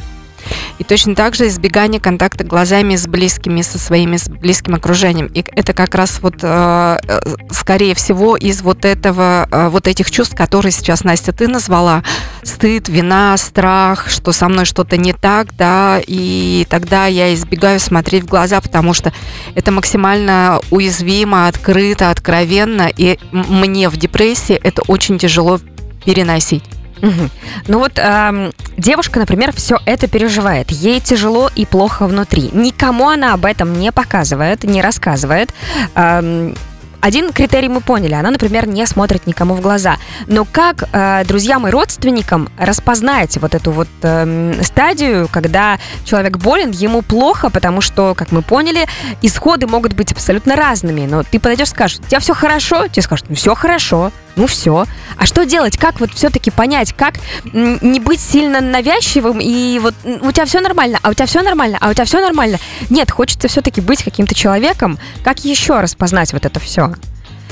И 0.80 0.84
точно 0.84 1.16
так 1.16 1.36
же 1.36 1.48
избегание 1.48 2.02
контакта 2.02 2.44
глазами 2.44 2.96
с 2.96 3.06
близкими, 3.08 3.62
со 3.62 3.78
своими 3.78 4.18
с 4.18 4.28
близким 4.28 4.74
окружением. 4.76 5.28
И 5.28 5.46
это 5.56 5.74
как 5.74 5.94
раз 5.96 6.20
вот, 6.22 6.38
э, 6.42 6.98
э, 7.08 7.20
скорее 7.52 7.94
всего, 7.94 8.36
из 8.36 8.62
вот 8.62 8.84
этого, 8.86 9.48
э, 9.52 9.70
вот 9.70 9.88
этих 9.88 10.10
чувств, 10.10 10.36
которые 10.36 10.72
сейчас, 10.72 11.04
Настя, 11.04 11.32
ты 11.32 11.48
назвала. 11.48 12.04
Стыд, 12.44 12.90
вина, 12.90 13.38
страх, 13.38 14.10
что 14.10 14.32
со 14.32 14.50
мной 14.50 14.66
что-то 14.66 14.98
не 14.98 15.14
так, 15.14 15.56
да, 15.56 16.00
и 16.06 16.66
тогда 16.70 17.06
я 17.06 17.34
избегаю 17.34 17.80
смотреть 17.80 18.24
в 18.24 18.28
глаза, 18.28 18.60
потому 18.62 18.94
что 18.94 19.14
это 19.54 19.72
максимально 19.72 20.60
уязвимо, 20.72 21.48
открыто, 21.48 22.10
откровенно, 22.10 22.90
и 22.96 23.20
мне 23.32 23.90
в 23.90 23.98
депрессии 23.98 24.56
это 24.56 24.82
очень 24.88 25.20
тяжело 25.20 25.60
переносить. 26.04 26.64
Мгм. 27.02 27.30
Ну 27.68 27.80
вот 27.80 28.00
ам, 28.00 28.52
девушка, 28.78 29.20
например, 29.20 29.52
все 29.54 29.80
это 29.86 30.08
переживает. 30.08 30.72
Ей 30.72 31.00
тяжело 31.00 31.50
и 31.56 31.66
плохо 31.66 32.06
внутри. 32.06 32.50
Никому 32.54 33.10
она 33.10 33.34
об 33.34 33.46
этом 33.46 33.74
не 33.80 33.92
показывает, 33.92 34.64
не 34.64 34.82
рассказывает. 34.82 35.52
Ам, 35.96 36.54
один 37.02 37.34
критерий 37.34 37.70
мы 37.70 37.82
поняли. 37.82 38.14
Она, 38.14 38.32
например, 38.32 38.68
не 38.68 38.86
смотрит 38.86 39.28
никому 39.28 39.56
в 39.56 39.62
глаза. 39.62 39.98
Но 40.28 40.46
как 40.46 40.88
э, 40.92 41.24
друзьям 41.26 41.68
и 41.68 41.72
родственникам 41.72 42.50
распознать 42.58 43.38
вот 43.38 43.56
эту 43.56 43.72
вот 43.72 43.90
эм, 44.04 44.64
стадию, 44.64 45.28
когда 45.32 45.80
человек 46.06 46.38
болен, 46.38 46.72
ему 46.72 47.02
плохо, 47.02 47.50
потому 47.50 47.82
что, 47.82 48.14
как 48.16 48.32
мы 48.32 48.42
поняли, 48.42 48.88
исходы 49.22 49.68
могут 49.68 49.94
быть 49.94 50.12
абсолютно 50.12 50.56
разными. 50.56 51.06
Но 51.06 51.24
ты 51.24 51.40
подойдешь 51.40 51.70
скажешь, 51.70 52.00
у 52.00 52.04
тебя 52.04 52.20
все 52.20 52.34
хорошо? 52.34 52.88
Тебе 52.88 53.02
скажут, 53.02 53.26
ну 53.30 53.36
все 53.36 53.56
хорошо, 53.56 54.12
ну 54.36 54.48
все. 54.48 54.86
А 55.18 55.26
что 55.26 55.46
делать? 55.46 55.78
Как 55.78 56.00
вот 56.00 56.14
все-таки 56.14 56.52
понять, 56.52 56.94
как 56.94 57.16
не 57.54 58.00
быть 58.00 58.20
сильно 58.20 58.62
навязчивым 58.62 59.40
и 59.42 59.80
вот 59.80 59.94
у 60.04 60.32
тебя 60.32 60.46
все 60.46 60.62
нормально, 60.62 61.00
а 61.04 61.10
у 61.10 61.14
тебя 61.14 61.26
все 61.26 61.42
нормально, 61.42 61.78
а 61.82 61.90
у 61.90 61.94
тебя 61.94 62.06
все 62.06 62.22
нормально? 62.22 62.58
Нет, 62.90 63.12
хочется 63.12 63.48
все-таки 63.48 63.82
быть 63.82 64.04
каким-то 64.04 64.34
человеком. 64.36 64.98
Как 65.24 65.44
еще 65.46 65.80
распознать 65.80 66.34
вот 66.34 66.46
это 66.46 66.60
все? 66.60 66.94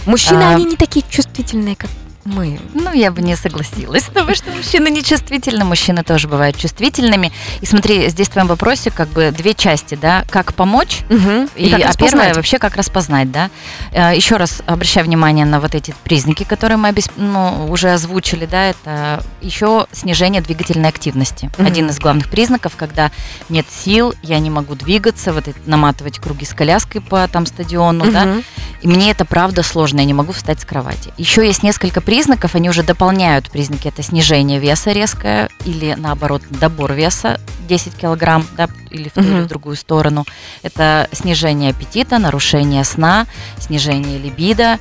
Мужчины, 0.05 0.41
А. 0.41 0.55
они 0.55 0.65
не 0.65 0.75
такие 0.75 1.05
чувствительные, 1.09 1.75
как 1.75 1.89
мы. 2.29 2.59
Ну, 2.73 2.93
я 2.93 3.11
бы 3.11 3.21
не 3.21 3.35
согласилась 3.35 4.03
тобой, 4.13 4.35
что 4.35 4.51
мужчины 4.51 4.89
не 4.89 5.03
чувствительны, 5.03 5.65
мужчины 5.65 6.03
тоже 6.03 6.27
бывают 6.27 6.57
чувствительными. 6.57 7.31
И 7.61 7.65
смотри, 7.65 8.07
здесь 8.09 8.27
в 8.27 8.31
твоем 8.31 8.47
вопросе 8.47 8.91
как 8.91 9.09
бы 9.09 9.31
две 9.31 9.53
части, 9.53 9.95
да, 9.95 10.23
как 10.29 10.53
помочь 10.53 10.99
Мгм. 11.09 11.49
И, 11.55 11.69
как 11.69 11.81
а 11.81 11.93
первое 11.97 12.33
вообще 12.33 12.59
как 12.59 12.75
распознать, 12.75 13.31
да? 13.31 13.49
Э, 13.91 14.15
Еще 14.15 14.37
раз 14.37 14.61
обращаю 14.65 15.05
внимание 15.05 15.45
на 15.45 15.59
вот 15.59 15.75
эти 15.75 15.93
признаки, 16.03 16.43
которые 16.43 16.77
мы 16.77 16.93
ну, 17.15 17.67
уже 17.69 17.91
озвучили, 17.91 18.45
да, 18.45 18.65
это 18.65 19.23
еще 19.41 19.87
снижение 19.91 20.41
двигательной 20.41 20.89
активности. 20.89 21.49
Мгм. 21.57 21.67
Один 21.67 21.89
из 21.89 21.99
главных 21.99 22.29
признаков, 22.29 22.73
когда 22.75 23.11
нет 23.49 23.65
сил, 23.69 24.13
я 24.21 24.39
не 24.39 24.49
могу 24.49 24.75
двигаться, 24.75 25.33
вот 25.33 25.47
это, 25.47 25.59
наматывать 25.65 26.19
круги 26.19 26.45
с 26.45 26.53
коляской 26.53 27.01
по 27.01 27.27
там 27.27 27.45
стадиону, 27.45 28.11
да, 28.11 28.25
Мгм. 28.25 28.43
и 28.81 28.87
мне 28.87 29.11
это 29.11 29.25
правда 29.25 29.63
сложно, 29.63 29.99
я 29.99 30.05
не 30.05 30.13
могу 30.13 30.31
встать 30.31 30.61
с 30.61 30.65
кровати. 30.65 31.11
Еще 31.17 31.45
есть 31.45 31.63
несколько 31.63 32.01
признаков, 32.01 32.18
они 32.53 32.69
уже 32.69 32.83
дополняют 32.83 33.49
признаки. 33.49 33.87
Это 33.87 34.03
снижение 34.03 34.59
веса 34.59 34.91
резкое 34.91 35.49
или 35.65 35.95
наоборот 35.97 36.41
добор 36.49 36.93
веса 36.93 37.39
10 37.67 37.95
килограмм, 37.95 38.45
да, 38.57 38.67
или 38.89 39.09
в 39.09 39.13
ту 39.13 39.21
или 39.21 39.41
в 39.41 39.47
другую 39.47 39.75
сторону. 39.75 40.25
Это 40.63 41.07
снижение 41.11 41.71
аппетита, 41.71 42.17
нарушение 42.17 42.83
сна, 42.83 43.27
снижение 43.59 44.17
либидо 44.17 44.79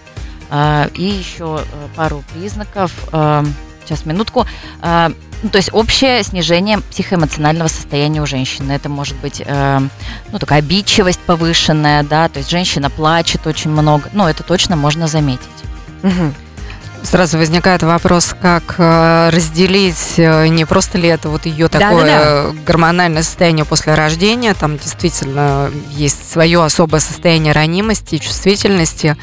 а, 0.51 0.89
и 0.95 1.05
еще 1.05 1.61
э, 1.61 1.89
пару 1.95 2.25
признаков. 2.35 2.93
а, 3.13 3.45
Сейчас, 3.85 4.05
минутку. 4.05 4.47
А, 4.83 5.11
ну, 5.43 5.49
то 5.49 5.57
есть 5.57 5.71
общее 5.73 6.23
снижение 6.23 6.79
психоэмоционального 6.79 7.69
состояния 7.69 8.21
у 8.21 8.27
женщины. 8.27 8.73
Это 8.73 8.89
может 8.89 9.17
быть 9.17 9.43
э, 9.45 9.81
ну, 10.33 10.39
такая 10.39 10.59
обидчивость 10.59 11.21
повышенная, 11.21 12.03
да, 12.03 12.29
то 12.29 12.39
есть 12.39 12.51
женщина 12.51 12.91
плачет 12.91 13.47
очень 13.47 13.71
много. 13.71 14.11
Ну, 14.13 14.27
это 14.27 14.43
точно 14.43 14.77
можно 14.77 15.07
заметить. 15.07 15.47
Мгм. 16.03 16.35
Сразу 17.03 17.39
возникает 17.39 17.83
вопрос, 17.83 18.35
как 18.41 18.75
э, 18.79 19.31
разделить, 19.31 20.15
э, 20.17 20.49
не 20.49 20.65
просто 20.65 20.99
ли 20.99 21.09
это 21.09 21.29
вот 21.29 21.47
ее 21.47 21.69
такое 21.69 22.51
э, 22.51 22.53
гормональное 22.67 23.23
состояние 23.23 23.65
после 23.65 23.95
рождения, 23.95 24.55
там 24.55 24.77
действительно 24.77 25.71
есть 25.91 26.31
свое 26.31 26.63
особое 26.63 27.01
состояние 27.01 27.53
ранимости 27.53 28.17
и 28.17 28.21
чувствительности, 28.21 29.17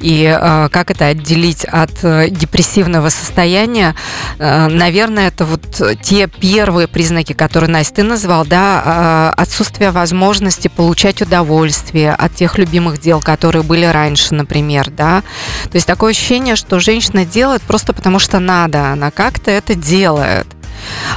и 0.00 0.24
э, 0.24 0.68
как 0.70 0.90
это 0.90 1.06
отделить 1.06 1.64
от 1.64 1.92
депрессивного 2.30 3.08
состояния, 3.10 3.94
наверное, 4.38 5.28
это 5.28 5.44
вот 5.44 5.80
те 6.02 6.28
первые 6.28 6.88
признаки, 6.88 7.32
которые, 7.32 7.70
Настя, 7.70 7.96
ты 7.96 8.02
назвал, 8.04 8.46
да, 8.46 9.32
э, 9.34 9.40
отсутствие 9.40 9.90
возможности 9.90 10.68
получать 10.68 11.20
удовольствие 11.20 12.12
от 12.12 12.34
тех 12.34 12.58
любимых 12.58 13.00
дел, 13.00 13.20
которые 13.20 13.64
были 13.64 13.84
раньше, 13.86 14.34
например, 14.34 14.90
да, 14.90 15.22
то 15.64 15.74
есть 15.74 15.86
такое 15.86 16.12
ощущение, 16.12 16.54
что 16.54 16.78
женщина 16.78 17.17
делает 17.24 17.62
просто 17.62 17.92
потому, 17.92 18.18
что 18.18 18.38
надо, 18.38 18.92
она 18.92 19.10
как-то 19.10 19.50
это 19.50 19.74
делает. 19.74 20.46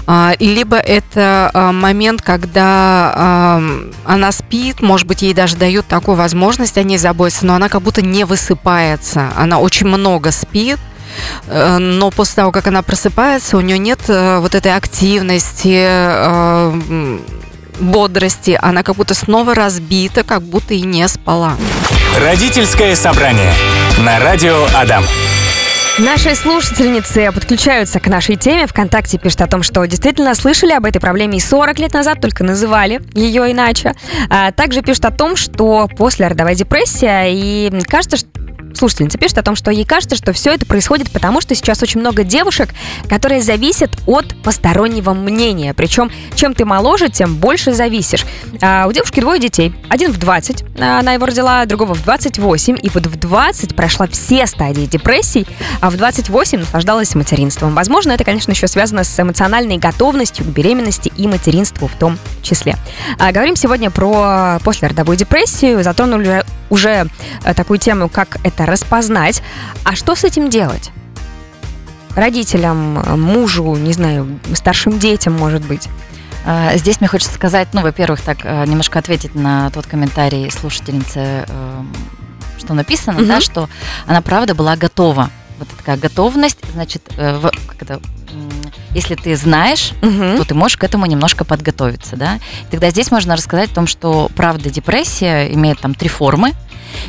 А, 0.07 0.33
Либо 0.39 0.77
это 0.77 1.51
а, 1.53 1.71
момент, 1.71 2.21
когда 2.21 3.13
ам, 3.15 3.91
она 4.05 4.31
спит, 4.31 4.81
может 4.81 5.07
быть, 5.07 5.21
ей 5.21 5.33
даже 5.33 5.55
дают 5.55 5.87
такую 5.87 6.17
возможность 6.17 6.77
о 6.77 6.83
ней 6.83 6.97
заботиться, 6.97 7.45
но 7.45 7.55
она 7.55 7.69
как 7.69 7.81
будто 7.81 8.01
не 8.01 8.23
высыпается. 8.23 9.31
Она 9.37 9.59
очень 9.59 9.87
много 9.87 10.31
спит, 10.31 10.79
э, 11.47 11.77
но 11.77 12.09
после 12.11 12.35
того, 12.35 12.51
как 12.51 12.67
она 12.67 12.81
просыпается, 12.81 13.57
у 13.57 13.61
нее 13.61 13.77
нет 13.77 13.99
э, 14.07 14.39
вот 14.39 14.55
этой 14.55 14.75
активности, 14.75 15.85
э, 15.85 17.19
бодрости. 17.79 18.57
Она 18.61 18.83
как 18.83 18.95
будто 18.95 19.13
снова 19.13 19.55
разбита, 19.55 20.23
как 20.23 20.43
будто 20.43 20.73
и 20.73 20.81
не 20.81 21.07
спала. 21.07 21.53
Родительское 22.23 22.95
собрание 22.95 23.53
на 23.99 24.19
радио 24.19 24.65
Адам. 24.75 25.03
Наши 26.03 26.33
слушательницы 26.33 27.31
подключаются 27.31 27.99
к 27.99 28.07
нашей 28.07 28.35
теме. 28.35 28.65
Вконтакте 28.65 29.19
пишут 29.19 29.41
о 29.41 29.47
том, 29.47 29.61
что 29.61 29.85
действительно 29.85 30.33
слышали 30.33 30.71
об 30.71 30.85
этой 30.85 30.99
проблеме 30.99 31.37
и 31.37 31.39
40 31.39 31.77
лет 31.77 31.93
назад, 31.93 32.19
только 32.19 32.43
называли 32.43 33.01
ее 33.13 33.51
иначе. 33.51 33.93
А 34.27 34.51
также 34.51 34.81
пишут 34.81 35.05
о 35.05 35.11
том, 35.11 35.35
что 35.35 35.87
после 35.95 36.27
родовая 36.27 36.55
депрессия, 36.55 37.25
и 37.27 37.71
кажется, 37.87 38.17
что 38.17 38.27
Слушательница 38.81 39.19
пишет 39.19 39.37
о 39.37 39.43
том, 39.43 39.55
что 39.55 39.69
ей 39.69 39.85
кажется, 39.85 40.15
что 40.15 40.33
все 40.33 40.55
это 40.55 40.65
происходит 40.65 41.11
потому, 41.11 41.39
что 41.39 41.53
сейчас 41.53 41.83
очень 41.83 41.99
много 41.99 42.23
девушек, 42.23 42.69
которые 43.07 43.43
зависят 43.43 43.91
от 44.07 44.33
постороннего 44.41 45.13
мнения. 45.13 45.75
Причем, 45.75 46.09
чем 46.33 46.55
ты 46.55 46.65
моложе, 46.65 47.09
тем 47.09 47.35
больше 47.35 47.73
зависишь. 47.73 48.25
А 48.59 48.87
у 48.87 48.91
девушки 48.91 49.19
двое 49.19 49.39
детей. 49.39 49.71
Один 49.87 50.11
в 50.11 50.17
20, 50.17 50.63
а, 50.79 50.97
она 50.97 51.13
его 51.13 51.27
родила, 51.27 51.63
другого 51.67 51.93
в 51.93 52.03
28. 52.03 52.75
И 52.81 52.89
вот 52.89 53.05
в 53.05 53.19
20 53.19 53.75
прошла 53.75 54.07
все 54.07 54.47
стадии 54.47 54.87
депрессий, 54.87 55.45
а 55.79 55.91
в 55.91 55.97
28 55.97 56.61
наслаждалась 56.61 57.13
материнством. 57.13 57.75
Возможно, 57.75 58.13
это, 58.13 58.23
конечно, 58.23 58.51
еще 58.51 58.65
связано 58.65 59.03
с 59.03 59.19
эмоциональной 59.19 59.77
готовностью 59.77 60.43
к 60.43 60.47
беременности 60.47 61.11
и 61.15 61.27
материнству 61.27 61.87
в 61.87 61.95
том 61.99 62.17
числе. 62.41 62.75
А, 63.19 63.31
говорим 63.31 63.55
сегодня 63.55 63.91
про 63.91 64.57
послеродовую 64.63 65.17
депрессию. 65.17 65.83
Затронули 65.83 66.43
уже 66.71 67.07
э, 67.43 67.53
такую 67.53 67.77
тему, 67.77 68.09
как 68.09 68.37
это 68.43 68.65
распознать. 68.65 69.43
А 69.83 69.95
что 69.95 70.15
с 70.15 70.23
этим 70.23 70.49
делать? 70.49 70.89
Родителям, 72.15 72.95
мужу, 73.21 73.75
не 73.75 73.93
знаю, 73.93 74.39
старшим 74.55 74.99
детям, 74.99 75.33
может 75.33 75.63
быть. 75.65 75.87
А, 76.45 76.75
Здесь 76.75 76.99
мне 76.99 77.07
хочется 77.07 77.33
сказать, 77.33 77.69
ну, 77.73 77.81
во-первых, 77.81 78.19
так 78.21 78.39
э, 78.43 78.65
немножко 78.65 78.99
ответить 78.99 79.33
на 79.35 79.69
тот 79.69 79.85
комментарий 79.85 80.49
слушательницы, 80.51 81.45
эм, 81.47 81.93
что 82.57 82.73
написано, 82.73 83.19
Мгм. 83.19 83.27
да, 83.27 83.39
что 83.41 83.69
она 84.07 84.21
правда 84.21 84.55
была 84.55 84.75
готова. 84.75 85.29
Вот 85.59 85.67
такая 85.77 85.95
готовность, 85.97 86.57
значит, 86.73 87.03
э, 87.17 87.37
в- 87.37 87.51
как 87.67 87.81
это, 87.81 88.01
если 88.93 89.15
ты 89.15 89.35
знаешь, 89.35 89.91
Мгм. 90.01 90.37
то 90.37 90.45
ты 90.45 90.53
можешь 90.53 90.77
к 90.77 90.83
этому 90.83 91.05
немножко 91.05 91.45
подготовиться, 91.45 92.15
да. 92.15 92.39
Тогда 92.69 92.89
здесь 92.89 93.11
можно 93.11 93.35
рассказать 93.35 93.71
о 93.71 93.75
том, 93.75 93.87
что 93.87 94.29
правда 94.35 94.69
депрессия 94.69 95.53
имеет 95.53 95.79
там 95.79 95.93
три 95.93 96.09
формы. 96.09 96.53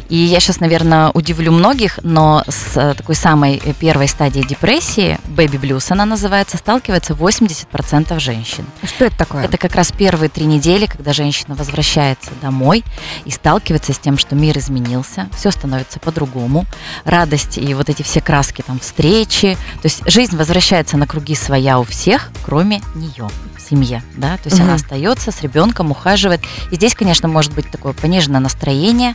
И 0.08 0.16
я 0.16 0.38
сейчас, 0.38 0.60
наверное, 0.60 1.10
удивлю 1.10 1.50
многих, 1.50 1.98
но 2.04 2.44
с 2.46 2.76
э, 2.76 2.94
такой 2.94 3.16
самой 3.16 3.60
э, 3.64 3.72
первой 3.72 4.06
стадией 4.06 4.46
депрессии, 4.46 5.18
baby 5.26 5.60
blues 5.60 5.86
она 5.90 6.04
называется, 6.04 6.56
сталкивается 6.56 7.14
80% 7.14 8.18
женщин. 8.20 8.64
Что 8.84 9.06
это 9.06 9.16
такое? 9.18 9.42
Это 9.44 9.58
как 9.58 9.74
раз 9.74 9.90
первые 9.90 10.28
три 10.28 10.44
недели, 10.44 10.86
когда 10.86 11.12
женщина 11.12 11.56
возвращается 11.56 12.30
домой 12.40 12.84
и 13.24 13.30
сталкивается 13.32 13.92
с 13.92 13.98
тем, 13.98 14.18
что 14.18 14.36
мир 14.36 14.56
изменился, 14.58 15.28
все 15.36 15.50
становится 15.50 15.98
по-другому, 15.98 16.64
радость 17.04 17.58
и 17.58 17.74
вот 17.74 17.88
эти 17.88 18.02
все 18.02 18.20
краски 18.20 18.62
там 18.62 18.78
встречи, 18.78 19.56
то 19.80 19.86
есть 19.86 20.02
жизнь 20.08 20.36
возвращается 20.36 20.96
на 20.96 21.06
круги 21.08 21.34
своя 21.34 21.51
у 21.58 21.82
всех, 21.84 22.30
кроме 22.44 22.80
нее 22.94 23.28
в 23.56 23.60
семье, 23.60 24.02
да, 24.16 24.36
то 24.36 24.44
есть 24.48 24.56
Мгм. 24.58 24.66
она 24.66 24.74
остается 24.74 25.30
с 25.32 25.40
ребенком, 25.42 25.90
ухаживает, 25.90 26.40
и 26.70 26.74
здесь, 26.76 26.94
конечно, 26.94 27.28
может 27.28 27.52
быть 27.54 27.70
такое 27.70 27.92
пониженное 27.92 28.40
настроение, 28.40 29.14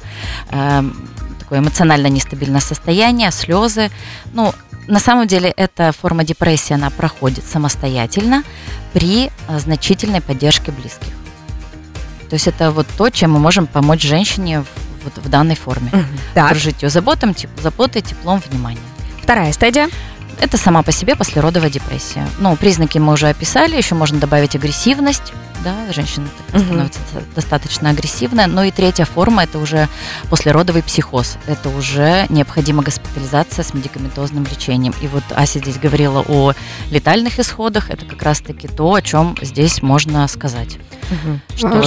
эм, 0.51 1.10
такое 1.39 1.60
эмоционально 1.60 2.08
нестабильное 2.08 2.62
состояние, 2.62 3.32
слезы, 3.32 3.89
ну, 4.34 4.53
на 4.88 5.00
самом 5.00 5.27
деле 5.27 5.50
эта 5.50 5.91
форма 5.91 6.24
депрессии, 6.24 6.74
она 6.74 6.89
проходит 6.89 7.46
самостоятельно 7.46 8.44
при 8.94 9.29
э, 9.48 9.60
значительной 9.60 10.22
поддержке 10.22 10.72
близких. 10.72 11.12
То 12.29 12.34
есть 12.36 12.48
это 12.48 12.72
вот 12.72 12.88
то, 12.98 13.10
чем 13.10 13.32
мы 13.34 13.39
можем 13.39 13.67
помочь 13.67 14.01
женщине 14.03 14.62
в, 14.62 14.67
вот 15.03 15.17
в 15.17 15.29
данной 15.29 15.56
форме. 15.56 15.91
Так, 16.34 16.46
Окружить 16.48 16.84
ее 16.84 16.89
заботом, 16.89 17.32
теп- 17.32 17.50
заботой, 17.62 18.01
теплом, 18.01 18.41
вниманием. 18.50 18.84
вторая 19.22 19.51
стадия. 19.51 19.89
Это 20.39 20.58
сама 20.58 20.84
по 20.84 20.91
себе 20.91 21.15
послеродовая 21.15 21.70
депрессия. 21.70 22.27
Ну, 22.39 22.56
признаки 22.56 22.98
мы 23.00 23.13
уже 23.13 23.27
описали, 23.29 23.75
еще 23.75 23.96
можно 23.96 24.20
добавить 24.20 24.56
агрессивность. 24.56 25.34
Да, 25.63 25.91
женщина 25.91 26.27
Мгм. 26.53 26.63
становится 26.65 27.00
достаточно 27.36 27.89
агрессивная. 27.89 28.46
Ну 28.48 28.63
и 28.63 28.72
третья 28.72 29.06
форма 29.06 29.44
это 29.44 29.58
уже 29.58 29.89
послеродовый 30.29 30.84
психоз. 30.84 31.38
Это 31.48 31.70
уже 31.70 32.27
необходима 32.29 32.84
госпитализация 32.84 33.63
с 33.63 33.74
медикаментозным 33.74 34.46
лечением. 34.50 34.94
И 35.01 35.08
вот 35.08 35.24
Ася 35.36 35.60
здесь 35.60 35.77
говорила 35.77 36.24
о 36.27 36.53
летальных 36.91 37.39
исходах. 37.39 37.89
Это 37.89 38.06
как 38.06 38.22
раз-таки 38.22 38.67
то, 38.67 38.94
о 38.94 39.01
чем 39.01 39.36
здесь 39.41 39.82
можно 39.82 40.27
сказать. 40.27 40.77
Мгм. 41.10 41.41
Что 41.56 41.67
А 41.79 41.84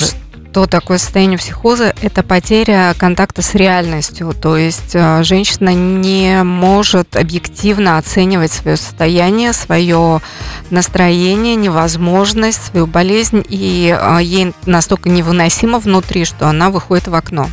Что 0.51 0.67
такое 0.67 0.99
состояние 0.99 1.39
психоза? 1.39 1.95
Это 2.03 2.25
потеря 2.25 2.93
контакта 2.99 3.41
с 3.41 3.55
реальностью. 3.55 4.35
То 4.35 4.57
есть 4.57 4.91
э, 4.95 5.23
женщина 5.23 5.73
не 5.73 6.43
может 6.43 7.15
объективно 7.15 7.99
оценивать 7.99 8.51
свое 8.51 8.77
состояние, 8.77 9.53
свое 9.53 10.21
настроение, 10.71 11.55
невозможность, 11.55 12.67
свою 12.67 12.89
болезнь, 12.89 13.45
и 13.49 13.97
э, 13.97 14.19
ей 14.23 14.53
настолько 14.67 15.09
невыносимо 15.09 15.79
внутри, 15.79 16.25
что 16.25 16.49
она 16.49 16.71
выходит 16.71 17.07
в 17.07 17.15
окно. 17.15 17.49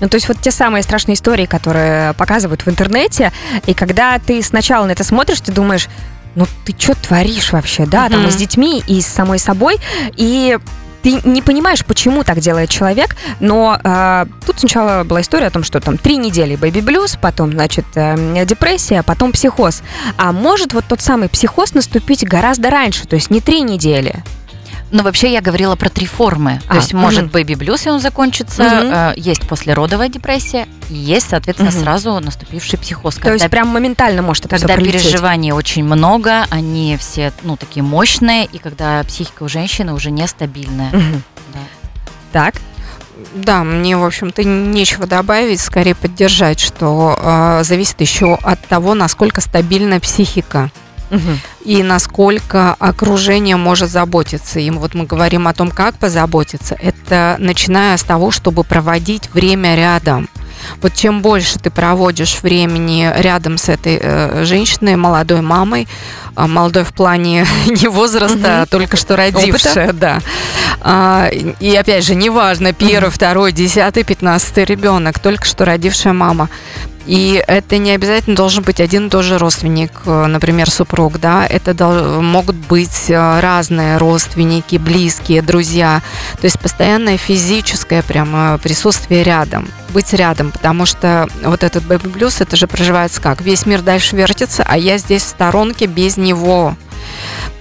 Ну, 0.00 0.08
то 0.08 0.14
есть 0.14 0.26
вот 0.28 0.40
те 0.40 0.50
самые 0.50 0.82
страшные 0.82 1.16
истории, 1.16 1.44
которые 1.44 2.14
показывают 2.14 2.64
в 2.64 2.70
интернете, 2.70 3.30
и 3.66 3.74
когда 3.74 4.18
ты 4.18 4.42
сначала 4.42 4.86
на 4.86 4.92
это 4.92 5.04
смотришь, 5.04 5.42
ты 5.42 5.52
думаешь, 5.52 5.90
ну 6.34 6.46
ты 6.64 6.74
что 6.78 6.94
творишь 6.94 7.52
вообще, 7.52 7.84
да, 7.84 8.08
там 8.08 8.20
Мгм. 8.20 8.28
и 8.28 8.32
с 8.32 8.36
детьми, 8.36 8.82
и 8.86 9.02
с 9.02 9.06
самой 9.06 9.38
собой, 9.38 9.76
и 10.16 10.58
ты 11.08 11.28
не 11.28 11.42
понимаешь, 11.42 11.84
почему 11.84 12.22
так 12.24 12.40
делает 12.40 12.68
человек, 12.68 13.16
но 13.40 13.78
э, 13.82 14.26
тут 14.46 14.60
сначала 14.60 15.04
была 15.04 15.22
история 15.22 15.46
о 15.46 15.50
том, 15.50 15.64
что 15.64 15.80
там 15.80 15.96
три 15.96 16.16
недели 16.16 16.56
бэби 16.56 16.80
блюз, 16.80 17.16
потом, 17.20 17.52
значит, 17.52 17.86
э, 17.94 18.44
депрессия, 18.44 19.02
потом 19.02 19.32
психоз. 19.32 19.82
А 20.18 20.32
может 20.32 20.74
вот 20.74 20.84
тот 20.86 21.00
самый 21.00 21.28
психоз 21.28 21.72
наступить 21.72 22.26
гораздо 22.26 22.70
раньше, 22.70 23.06
то 23.06 23.16
есть 23.16 23.30
не 23.30 23.40
три 23.40 23.62
недели. 23.62 24.22
Ну, 24.90 25.02
вообще 25.02 25.30
я 25.32 25.40
говорила 25.42 25.76
про 25.76 25.90
три 25.90 26.06
формы. 26.06 26.60
А, 26.66 26.70
То 26.72 26.76
есть 26.76 26.94
может 26.94 27.24
мгм. 27.24 27.30
бэби 27.32 27.54
блюз, 27.54 27.86
и 27.86 27.90
он 27.90 28.00
закончится, 28.00 28.62
Мгм. 28.62 28.90
э, 28.92 29.12
есть 29.16 29.46
послеродовая 29.46 30.08
депрессия, 30.08 30.66
есть, 30.88 31.28
соответственно, 31.28 31.70
Мгм. 31.70 31.80
сразу 31.80 32.18
наступивший 32.20 32.78
психоз. 32.78 33.16
То 33.16 33.32
есть 33.34 33.48
прям 33.50 33.68
моментально 33.68 34.22
может 34.22 34.46
это 34.46 34.56
когда 34.56 34.76
переживаний 34.76 35.52
очень 35.52 35.84
много, 35.84 36.46
они 36.48 36.96
все, 36.98 37.32
ну, 37.42 37.56
такие 37.56 37.82
мощные, 37.82 38.46
и 38.46 38.58
когда 38.58 39.02
психика 39.04 39.42
у 39.42 39.48
женщины 39.48 39.92
уже 39.92 40.10
нестабильная. 40.10 40.88
Мгм. 40.90 41.22
Да. 41.52 41.60
Так. 42.32 42.54
Да, 43.34 43.64
мне, 43.64 43.96
в 43.96 44.04
общем-то, 44.04 44.44
нечего 44.44 45.06
добавить, 45.06 45.60
скорее 45.60 45.94
поддержать, 45.96 46.60
что 46.60 47.18
э, 47.20 47.64
зависит 47.64 48.00
еще 48.00 48.38
от 48.42 48.64
того, 48.68 48.94
насколько 48.94 49.40
стабильна 49.40 50.00
психика. 50.00 50.70
Мгм. 51.10 51.40
и 51.64 51.82
насколько 51.82 52.74
окружение 52.78 53.56
может 53.56 53.90
заботиться 53.90 54.60
им. 54.60 54.78
Вот 54.78 54.94
мы 54.94 55.04
говорим 55.04 55.48
о 55.48 55.54
том, 55.54 55.70
как 55.70 55.96
позаботиться. 55.96 56.76
Это 56.80 57.36
начиная 57.38 57.96
с 57.96 58.02
того, 58.02 58.30
чтобы 58.30 58.64
проводить 58.64 59.30
время 59.32 59.74
рядом. 59.74 60.28
Вот 60.82 60.94
чем 60.94 61.22
больше 61.22 61.58
ты 61.58 61.70
проводишь 61.70 62.42
времени 62.42 63.10
рядом 63.16 63.58
с 63.58 63.68
этой 63.68 63.98
э, 64.00 64.44
женщиной, 64.44 64.96
молодой 64.96 65.40
мамой, 65.40 65.88
а, 66.34 66.46
молодой 66.46 66.84
в 66.84 66.92
плане 66.92 67.46
не 67.66 67.88
возраста, 67.88 68.62
а 68.62 68.66
только 68.66 68.96
что 68.96 69.16
родившая, 69.16 69.92
да. 69.92 70.20
А, 70.80 71.28
и 71.32 71.54
и 71.60 71.74
опять 71.74 72.04
же, 72.04 72.14
неважно, 72.14 72.72
первый, 72.72 73.10
второй, 73.10 73.52
десятый, 73.52 74.04
пятнадцатый 74.04 74.64
ребенок, 74.64 75.18
только 75.18 75.44
что 75.44 75.64
родившая 75.64 76.12
мама. 76.12 76.48
И 77.08 77.42
это 77.46 77.78
не 77.78 77.92
обязательно 77.92 78.36
должен 78.36 78.62
быть 78.62 78.82
один 78.82 79.06
и 79.06 79.10
тот 79.10 79.24
же 79.24 79.38
родственник, 79.38 79.92
э, 80.04 80.26
например, 80.26 80.70
супруг, 80.70 81.18
да, 81.18 81.46
это 81.46 81.72
могут 82.20 82.54
быть 82.54 83.08
э, 83.08 83.40
разные 83.40 83.96
родственники, 83.96 84.76
близкие, 84.76 85.40
друзья. 85.40 86.02
То 86.38 86.44
есть 86.44 86.60
постоянное 86.60 87.16
физическое 87.16 88.02
прямо 88.02 88.58
присутствие 88.58 89.22
рядом, 89.22 89.68
быть 89.94 90.12
рядом, 90.12 90.52
потому 90.52 90.84
что 90.84 91.26
вот 91.42 91.64
этот 91.64 91.82
бэби-блюз, 91.84 92.42
это 92.42 92.56
же 92.56 92.66
проживается 92.66 93.22
как? 93.22 93.40
Весь 93.40 93.64
мир 93.64 93.80
дальше 93.80 94.14
вертится, 94.14 94.62
а 94.68 94.76
я 94.76 94.98
здесь 94.98 95.22
в 95.22 95.28
сторонке 95.28 95.86
без 95.86 96.18
него. 96.18 96.76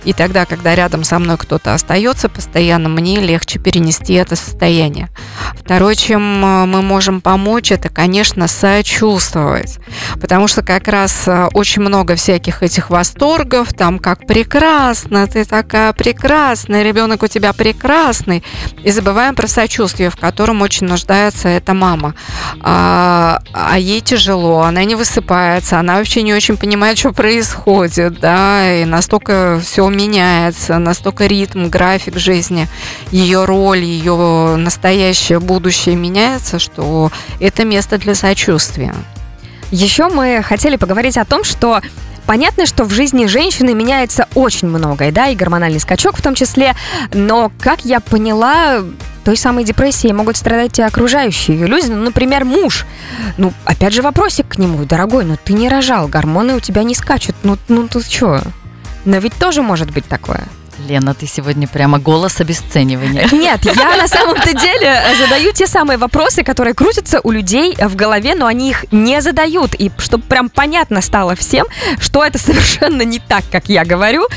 И 0.08 0.14
тогда, 0.14 0.46
когда 0.46 0.74
рядом 0.74 1.04
со 1.04 1.20
мной 1.20 1.36
кто-то 1.38 1.74
остается 1.74 2.30
постоянно, 2.30 2.88
мне 2.88 3.18
легче 3.20 3.60
перенести 3.60 4.14
это 4.14 4.38
состояние. 4.38 5.10
Второе, 5.54 5.96
чем 5.96 6.22
э, 6.46 6.66
мы 6.66 6.82
можем 6.82 7.20
помочь, 7.20 7.74
это, 7.74 7.90
конечно, 7.90 8.48
сочувствовать. 8.48 9.80
Потому 10.22 10.48
что 10.48 10.62
как 10.62 10.88
раз 10.88 11.28
э, 11.28 11.50
очень 11.54 11.82
много 11.82 12.16
всяких 12.16 12.64
этих 12.64 12.90
восторгов, 12.90 13.74
там, 13.74 14.00
как 14.00 14.26
прекрасно, 14.26 15.28
ты 15.28 15.44
такая 15.44 15.92
прекрасная, 15.92 16.84
ребенок 16.84 17.24
у 17.24 17.28
тебя 17.28 17.52
прекрасный. 17.52 18.46
И 18.86 18.92
забываем 18.92 19.36
про 19.36 19.50
сочувствие, 19.50 20.10
в 20.10 20.16
котором 20.16 20.62
очень 20.62 20.88
нуждается 20.88 21.50
эта 21.50 21.74
мама. 21.74 22.16
А, 22.62 23.42
а 23.52 23.78
ей 23.78 24.00
тяжело, 24.00 24.62
она 24.62 24.86
не 24.86 24.96
высыпается, 24.96 25.80
она 25.80 25.98
вообще 25.98 26.22
не 26.22 26.34
очень 26.34 26.56
понимает, 26.56 26.98
что 26.98 27.12
происходит, 27.12 28.22
да, 28.22 28.74
и 28.74 28.86
настолько 28.86 29.60
все 29.62 29.84
меняется, 29.98 30.78
настолько 30.78 31.26
ритм, 31.26 31.68
график 31.68 32.18
жизни, 32.18 32.68
ее 33.12 33.46
роль, 33.46 33.84
ее 33.84 34.56
настоящее 34.56 35.40
будущее 35.40 35.96
меняется, 35.96 36.60
что 36.60 37.12
это 37.40 37.66
место 37.66 37.98
для 37.98 38.16
сочувствия. 38.16 38.94
Еще 39.72 40.08
мы 40.08 40.42
хотели 40.44 40.78
поговорить 40.78 41.18
о 41.18 41.26
том, 41.26 41.44
что 41.44 41.82
Понятно, 42.28 42.66
что 42.66 42.84
в 42.84 42.92
жизни 42.92 43.26
женщины 43.26 43.74
меняется 43.74 44.28
очень 44.36 44.68
многое, 44.68 45.14
да, 45.14 45.28
и 45.28 45.36
гормональный 45.36 45.80
скачок 45.80 46.18
в 46.18 46.22
том 46.22 46.36
числе, 46.36 46.76
но, 47.14 47.50
как 47.58 47.86
я 47.86 48.02
поняла, 48.02 48.84
той 49.24 49.38
самой 49.38 49.64
депрессией 49.64 50.14
могут 50.14 50.36
страдать 50.36 50.78
и 50.78 50.82
окружающие 50.82 51.58
ее 51.58 51.68
люди, 51.68 51.88
ну, 51.88 52.04
например, 52.04 52.44
муж. 52.44 52.86
Ну, 53.38 53.54
опять 53.64 53.94
же, 53.94 54.02
вопросик 54.02 54.50
к 54.50 54.58
нему, 54.58 54.84
дорогой, 54.84 55.24
ну 55.24 55.38
ты 55.42 55.54
не 55.54 55.70
рожал, 55.70 56.10
гормоны 56.10 56.56
у 56.56 56.60
тебя 56.60 56.84
не 56.84 56.96
скачут, 56.96 57.36
ну, 57.44 57.58
ну 57.70 57.88
ты 57.88 58.02
что? 58.02 58.42
Но 59.08 59.20
ведь 59.20 59.34
тоже 59.36 59.62
может 59.62 59.90
быть 59.92 60.06
такое. 60.06 60.44
Лена, 60.88 61.14
ты 61.14 61.28
сегодня 61.28 61.68
прямо 61.68 62.00
голос 62.00 62.40
обесценивания. 62.40 63.28
Нет, 63.32 63.66
я 63.66 63.98
на 63.98 64.08
самом-то 64.08 64.54
деле 64.54 65.02
задаю 65.18 65.52
те 65.52 65.68
самые 65.68 65.98
вопросы, 65.98 66.44
которые 66.44 66.74
крутятся 66.74 67.20
у 67.24 67.32
людей 67.32 67.76
в 67.80 67.96
голове, 67.96 68.36
но 68.36 68.46
они 68.46 68.70
их 68.70 68.86
не 68.92 69.22
задают. 69.22 69.74
И 69.76 69.92
чтобы 69.98 70.24
прям 70.24 70.50
понятно 70.50 71.02
стало 71.02 71.36
всем, 71.36 71.66
что 72.00 72.24
это 72.24 72.38
совершенно 72.38 73.02
не 73.02 73.20
так, 73.20 73.44
как 73.52 73.70
я 73.70 73.86
говорю, 73.86 74.28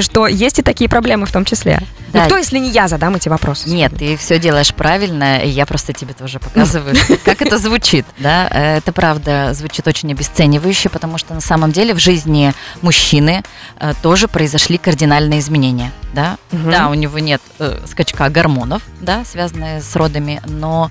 что 0.00 0.26
есть 0.26 0.58
и 0.58 0.62
такие 0.62 0.88
проблемы 0.88 1.26
в 1.26 1.32
том 1.32 1.44
числе. 1.44 1.80
Ну, 2.12 2.20
Да. 2.20 2.26
кто, 2.26 2.36
если 2.36 2.58
не 2.58 2.70
я, 2.70 2.86
задам 2.86 3.16
эти 3.16 3.28
вопросы? 3.28 3.68
Нет, 3.68 3.92
ты 3.98 4.16
все 4.16 4.38
делаешь 4.38 4.72
правильно, 4.72 5.38
и 5.40 5.48
я 5.48 5.66
просто 5.66 5.92
тебе 5.92 6.14
тоже 6.14 6.38
показываю, 6.38 6.94
как 7.24 7.42
это 7.42 7.58
звучит, 7.58 8.06
да. 8.18 8.46
Э, 8.52 8.76
Это 8.76 8.92
правда 8.92 9.50
звучит 9.52 9.88
очень 9.88 10.12
обесценивающе, 10.12 10.90
потому 10.90 11.18
что 11.18 11.34
на 11.34 11.40
самом 11.40 11.72
деле 11.72 11.92
в 11.92 11.98
жизни 11.98 12.54
мужчины 12.82 13.42
э, 13.80 13.94
тоже 14.00 14.28
произошли 14.28 14.78
кардинальные 14.78 15.40
изменения, 15.40 15.73
да. 16.12 16.38
Мгм. 16.52 16.70
Да, 16.70 16.88
у 16.88 16.94
него 16.94 17.18
нет 17.18 17.42
э, 17.58 17.78
скачка 17.86 18.28
гормонов, 18.28 18.82
да, 19.00 19.24
связанные 19.24 19.82
с 19.82 19.96
родами, 19.96 20.40
но 20.46 20.90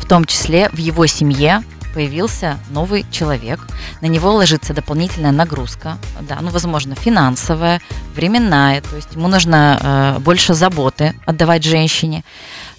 в 0.00 0.06
том 0.06 0.24
числе 0.24 0.68
в 0.70 0.78
его 0.78 1.06
семье 1.06 1.62
появился 1.96 2.58
новый 2.68 3.06
человек, 3.10 3.58
на 4.02 4.06
него 4.06 4.30
ложится 4.34 4.74
дополнительная 4.74 5.32
нагрузка, 5.32 5.96
да, 6.20 6.36
ну, 6.42 6.50
возможно, 6.50 6.94
финансовая, 6.94 7.80
временная, 8.14 8.82
то 8.82 8.96
есть 8.96 9.14
ему 9.14 9.28
нужно 9.28 10.14
э, 10.16 10.18
больше 10.20 10.52
заботы 10.52 11.14
отдавать 11.24 11.64
женщине 11.64 12.22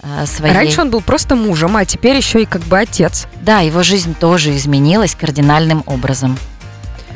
э, 0.04 0.28
своей. 0.28 0.54
Раньше 0.54 0.82
он 0.82 0.92
был 0.92 1.02
просто 1.02 1.36
мужем, 1.36 1.78
а 1.78 1.86
теперь 1.86 2.16
еще 2.16 2.44
и 2.44 2.46
как 2.46 2.62
бы 2.62 2.78
отец. 2.78 3.26
Да, 3.42 3.62
его 3.62 3.82
жизнь 3.82 4.14
тоже 4.14 4.56
изменилась 4.56 5.16
кардинальным 5.16 5.82
образом. 5.88 6.38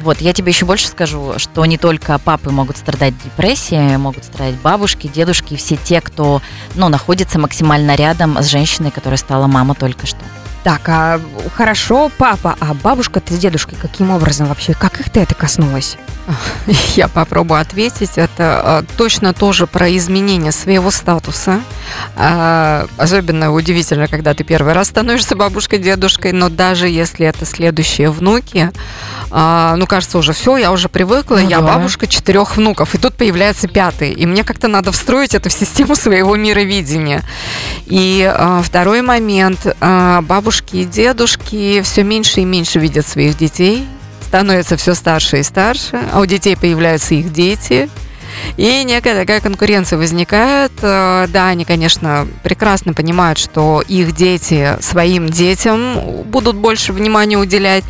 Вот, 0.02 0.20
я 0.20 0.34
тебе 0.34 0.52
еще 0.52 0.66
больше 0.66 0.88
скажу, 0.88 1.34
что 1.38 1.66
не 1.66 1.78
только 1.78 2.18
папы 2.18 2.50
могут 2.50 2.78
страдать 2.78 3.14
депрессией, 3.24 3.98
могут 3.98 4.26
страдать 4.26 4.56
бабушки, 4.56 5.08
дедушки, 5.08 5.56
все 5.56 5.76
те, 5.76 6.02
кто 6.02 6.42
ну, 6.76 6.90
находится 6.90 7.40
максимально 7.40 7.96
рядом 7.96 8.38
с 8.38 8.48
женщиной, 8.48 8.92
которая 8.92 9.18
стала 9.18 9.48
мама 9.48 9.76
только 9.76 10.08
что. 10.08 10.20
Так, 10.64 10.82
а 10.88 11.20
хорошо, 11.56 12.12
папа, 12.18 12.56
а 12.60 12.74
бабушка-то 12.76 13.34
с 13.34 13.38
дедушкой 13.38 13.78
каким 13.82 14.12
образом 14.12 14.48
вообще? 14.48 14.74
Как 14.74 15.00
их-то 15.00 15.20
это 15.20 15.34
коснулось? 15.34 15.98
Я 16.96 17.08
попробую 17.08 17.60
ответить. 17.60 18.12
Это 18.16 18.84
э, 18.84 18.96
точно 18.96 19.34
тоже 19.34 19.68
про 19.68 19.96
изменение 19.98 20.52
своего 20.52 20.92
статуса. 20.92 21.62
А, 22.16 22.88
Особенно 22.98 23.52
удивительно, 23.52 24.08
когда 24.08 24.34
ты 24.34 24.44
первый 24.44 24.74
раз 24.74 24.88
становишься 24.90 25.36
бабушкой, 25.36 25.80
дедушкой, 25.80 26.32
но 26.32 26.50
даже 26.50 26.88
если 26.88 27.26
это 27.26 27.46
следующие 27.46 28.12
внуки, 28.12 28.72
а, 29.32 29.76
ну, 29.78 29.88
кажется, 29.88 30.18
уже 30.18 30.34
все, 30.34 30.58
я 30.58 30.72
уже 30.72 30.90
привыкла, 30.90 31.38
Ну 31.38 31.50
я 31.50 31.60
да. 31.60 31.68
бабушка 31.68 32.06
четырех 32.08 32.56
внуков, 32.58 32.94
и 32.96 32.98
тут 32.98 33.16
появляется 33.16 33.68
пятый, 33.68 34.12
и 34.12 34.26
мне 34.26 34.44
как-то 34.44 34.68
надо 34.68 34.92
встроить 34.92 35.34
это 35.34 35.50
в 35.50 35.54
систему 35.62 35.96
своего 35.96 36.36
мировидения. 36.36 37.24
И 37.86 38.30
а, 38.32 38.62
второй 38.62 39.02
момент, 39.02 39.66
а, 39.80 40.22
бабушки 40.52 40.76
и 40.76 40.84
дедушки 40.84 41.82
все 41.82 42.04
меньше 42.04 42.42
и 42.42 42.46
меньше 42.46 42.78
видят 42.78 43.08
своих 43.08 43.38
детей, 43.38 43.86
становятся 44.28 44.76
все 44.76 44.96
старше 44.96 45.40
и 45.40 45.44
старше, 45.44 46.02
а 46.12 46.20
у 46.20 46.26
детей 46.26 46.58
появляются 46.58 47.16
их 47.16 47.32
дети. 47.32 47.90
И 48.58 48.84
некая 48.84 49.16
такая 49.16 49.42
конкуренция 49.42 49.98
возникает. 49.98 50.72
Э, 50.82 51.28
Да, 51.30 51.48
они, 51.48 51.66
конечно, 51.66 52.28
прекрасно 52.44 52.94
понимают, 52.94 53.38
что 53.40 53.82
их 53.88 54.14
дети 54.14 54.78
своим 54.82 55.30
детям 55.30 56.24
будут 56.26 56.56
больше 56.56 56.94
внимания 56.94 57.38
уделять. 57.38 57.84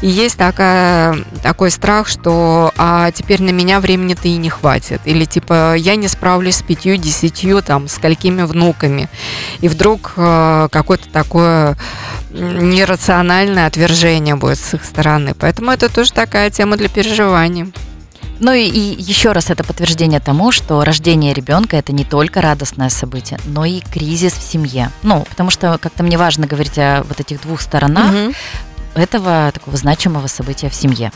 И 0.00 0.08
есть 0.08 0.36
такая, 0.36 1.16
такой 1.42 1.70
страх, 1.70 2.08
что 2.08 2.72
а 2.76 3.10
теперь 3.12 3.42
на 3.42 3.50
меня 3.50 3.80
времени-то 3.80 4.28
и 4.28 4.36
не 4.36 4.50
хватит. 4.50 5.00
Или 5.04 5.24
типа 5.24 5.74
я 5.76 5.96
не 5.96 6.08
справлюсь 6.08 6.56
с 6.56 6.62
пятью, 6.62 6.96
десятью, 6.96 7.62
там, 7.62 7.88
сколькими 7.88 8.42
внуками. 8.42 9.08
И 9.60 9.68
вдруг 9.68 10.14
э, 10.16 10.68
какое-то 10.70 11.08
такое 11.10 11.76
нерациональное 12.30 13.66
отвержение 13.66 14.36
будет 14.36 14.58
с 14.58 14.74
их 14.74 14.84
стороны. 14.84 15.34
Поэтому 15.38 15.70
это 15.70 15.88
тоже 15.88 16.12
такая 16.12 16.50
тема 16.50 16.76
для 16.76 16.88
переживаний. 16.88 17.72
Ну 18.40 18.52
и, 18.52 18.62
и 18.62 19.02
еще 19.02 19.32
раз 19.32 19.50
это 19.50 19.64
подтверждение 19.64 20.20
тому, 20.20 20.52
что 20.52 20.84
рождение 20.84 21.34
ребенка 21.34 21.76
это 21.76 21.92
не 21.92 22.04
только 22.04 22.40
радостное 22.40 22.88
событие, 22.88 23.38
но 23.46 23.64
и 23.64 23.80
кризис 23.80 24.32
в 24.32 24.42
семье. 24.42 24.90
Ну, 25.02 25.24
потому 25.28 25.50
что 25.50 25.76
как-то 25.78 26.02
мне 26.04 26.16
важно 26.16 26.46
говорить 26.46 26.78
о 26.78 27.02
вот 27.08 27.18
этих 27.20 27.42
двух 27.42 27.60
сторонах 27.60 28.12
Мгм. 28.12 28.34
этого 28.94 29.50
такого 29.52 29.76
значимого 29.76 30.28
события 30.28 30.68
в 30.68 30.74
семье. 30.74 31.10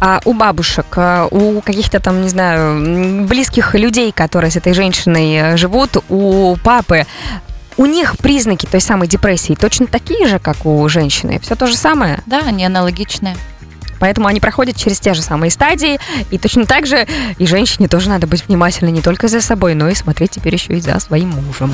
А 0.00 0.20
у 0.24 0.34
бабушек, 0.34 0.86
а 0.96 1.26
у 1.30 1.60
каких-то 1.62 1.98
там, 1.98 2.22
не 2.22 2.28
знаю, 2.28 3.26
близких 3.26 3.74
людей, 3.74 4.12
которые 4.12 4.50
с 4.50 4.56
этой 4.56 4.72
женщиной 4.74 5.34
э, 5.34 5.56
живут, 5.56 5.96
у 6.08 6.56
папы, 6.62 7.06
у 7.76 7.86
них 7.86 8.18
признаки 8.18 8.66
той 8.66 8.80
самой 8.80 9.08
депрессии 9.08 9.54
точно 9.54 9.86
такие 9.86 10.26
же, 10.28 10.38
как 10.38 10.66
у 10.66 10.88
женщины? 10.88 11.40
Все 11.40 11.54
то 11.54 11.66
же 11.66 11.76
самое? 11.76 12.22
Да, 12.26 12.40
они 12.46 12.64
аналогичные. 12.66 13.36
Поэтому 13.98 14.28
они 14.28 14.40
проходят 14.40 14.76
через 14.76 15.00
те 15.00 15.14
же 15.14 15.22
самые 15.22 15.50
стадии. 15.50 15.98
И 16.30 16.38
точно 16.38 16.66
так 16.66 16.86
же 16.86 17.06
и 17.38 17.46
женщине 17.46 17.88
тоже 17.88 18.08
надо 18.08 18.26
быть 18.26 18.46
внимательной 18.46 18.92
не 18.92 19.02
только 19.02 19.28
за 19.28 19.40
собой, 19.40 19.74
но 19.74 19.88
и 19.88 19.94
смотреть 19.94 20.32
теперь 20.32 20.54
еще 20.54 20.74
и 20.74 20.80
за 20.80 20.98
своим 21.00 21.30
мужем. 21.30 21.72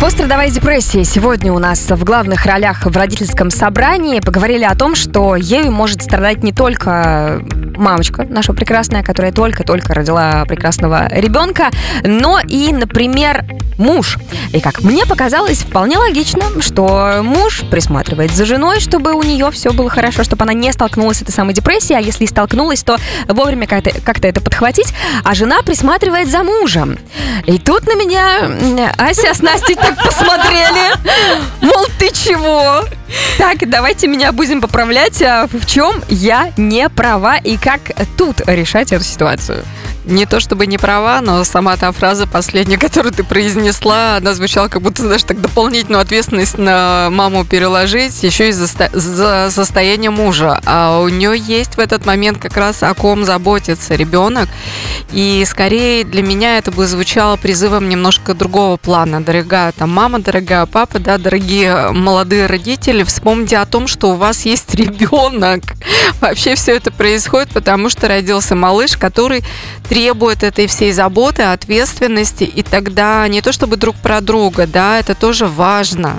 Пострадовая 0.00 0.50
депрессия 0.50 1.04
сегодня 1.04 1.52
у 1.52 1.58
нас 1.58 1.90
в 1.90 2.04
главных 2.04 2.46
ролях 2.46 2.86
в 2.86 2.96
родительском 2.96 3.50
собрании. 3.50 4.20
Поговорили 4.20 4.64
о 4.64 4.74
том, 4.74 4.94
что 4.94 5.36
ею 5.36 5.70
может 5.70 6.02
страдать 6.02 6.42
не 6.42 6.52
только 6.52 7.42
мамочка 7.76 8.26
наша 8.28 8.52
прекрасная, 8.52 9.02
которая 9.02 9.32
только-только 9.32 9.94
родила 9.94 10.44
прекрасного 10.46 11.08
ребенка, 11.08 11.70
но 12.04 12.40
и, 12.40 12.72
например, 12.72 13.44
муж. 13.78 14.18
И 14.52 14.60
как 14.60 14.82
мне 14.82 15.06
показалось, 15.06 15.58
вполне 15.58 15.98
логично, 15.98 16.42
что 16.60 17.20
муж 17.22 17.62
присматривает 17.70 18.32
за 18.32 18.44
женой, 18.44 18.80
чтобы 18.80 19.12
у 19.14 19.22
нее 19.22 19.50
все 19.50 19.72
было 19.72 19.90
хорошо, 19.90 20.24
чтобы 20.24 20.44
она 20.44 20.52
не 20.52 20.72
столкнулась 20.72 21.18
с 21.18 21.22
этой 21.22 21.32
самой 21.32 21.54
депрессией, 21.54 21.98
а 21.98 22.02
если 22.02 22.24
и 22.24 22.28
столкнулась, 22.28 22.82
то 22.82 22.96
вовремя 23.28 23.66
как-то, 23.66 23.90
как-то 24.00 24.28
это 24.28 24.40
подхватить, 24.40 24.94
а 25.24 25.34
жена 25.34 25.62
присматривает 25.62 26.30
за 26.30 26.42
мужем. 26.42 26.98
И 27.46 27.58
тут 27.58 27.86
на 27.86 27.94
меня 27.94 28.92
Ася 28.98 29.34
с 29.34 29.42
Настей 29.42 29.74
так 29.74 29.96
посмотрели, 30.02 30.92
мол, 31.60 31.86
ты 31.98 32.10
чего? 32.10 32.84
Так, 33.38 33.68
давайте 33.68 34.06
меня 34.06 34.32
будем 34.32 34.60
поправлять, 34.60 35.20
а 35.22 35.46
в 35.46 35.66
чем 35.66 36.02
я 36.08 36.52
не 36.56 36.88
права 36.88 37.36
и 37.36 37.56
как 37.56 37.80
тут 38.16 38.40
решать 38.46 38.92
эту 38.92 39.04
ситуацию. 39.04 39.64
Не 40.04 40.26
то 40.26 40.38
чтобы 40.38 40.66
не 40.66 40.76
права, 40.76 41.20
но 41.22 41.44
сама 41.44 41.76
та 41.76 41.90
фраза 41.92 42.26
последняя, 42.26 42.76
которую 42.78 43.12
ты 43.12 43.24
произнесла, 43.24 44.16
она 44.16 44.34
звучала 44.34 44.68
как 44.68 44.82
будто, 44.82 45.02
знаешь, 45.02 45.22
так 45.22 45.40
дополнительную 45.40 46.02
ответственность 46.02 46.58
на 46.58 47.08
маму 47.10 47.44
переложить, 47.44 48.22
еще 48.22 48.50
и 48.50 48.52
за, 48.52 48.66
за 48.92 49.48
состояние 49.50 50.10
мужа. 50.10 50.60
А 50.66 51.00
у 51.00 51.08
нее 51.08 51.34
есть 51.36 51.76
в 51.76 51.78
этот 51.78 52.04
момент 52.04 52.38
как 52.38 52.56
раз 52.56 52.82
о 52.82 52.92
ком 52.94 53.24
заботится 53.24 53.94
ребенок. 53.94 54.48
И 55.12 55.44
скорее 55.46 56.04
для 56.04 56.22
меня 56.22 56.58
это 56.58 56.70
бы 56.70 56.86
звучало 56.86 57.36
призывом 57.36 57.88
немножко 57.88 58.34
другого 58.34 58.76
плана. 58.76 59.22
Дорогая 59.22 59.72
там 59.72 59.90
мама, 59.90 60.18
дорогая 60.18 60.66
папа, 60.66 60.98
да, 60.98 61.18
дорогие 61.18 61.92
молодые 61.92 62.46
родители, 62.46 63.04
вспомните 63.04 63.58
о 63.58 63.64
том, 63.64 63.86
что 63.86 64.10
у 64.10 64.14
вас 64.14 64.44
есть 64.44 64.74
ребенок. 64.74 65.62
Вообще 66.20 66.56
все 66.56 66.76
это 66.76 66.90
происходит, 66.90 67.50
потому 67.50 67.88
что 67.88 68.08
родился 68.08 68.54
малыш, 68.54 68.96
который 68.96 69.42
требует 69.94 70.42
этой 70.42 70.66
всей 70.66 70.92
заботы, 70.92 71.42
ответственности, 71.42 72.42
и 72.42 72.64
тогда 72.64 73.28
не 73.28 73.40
то 73.40 73.52
чтобы 73.52 73.76
друг 73.76 73.94
про 73.94 74.20
друга, 74.20 74.66
да, 74.66 74.98
это 74.98 75.14
тоже 75.14 75.46
важно. 75.46 76.16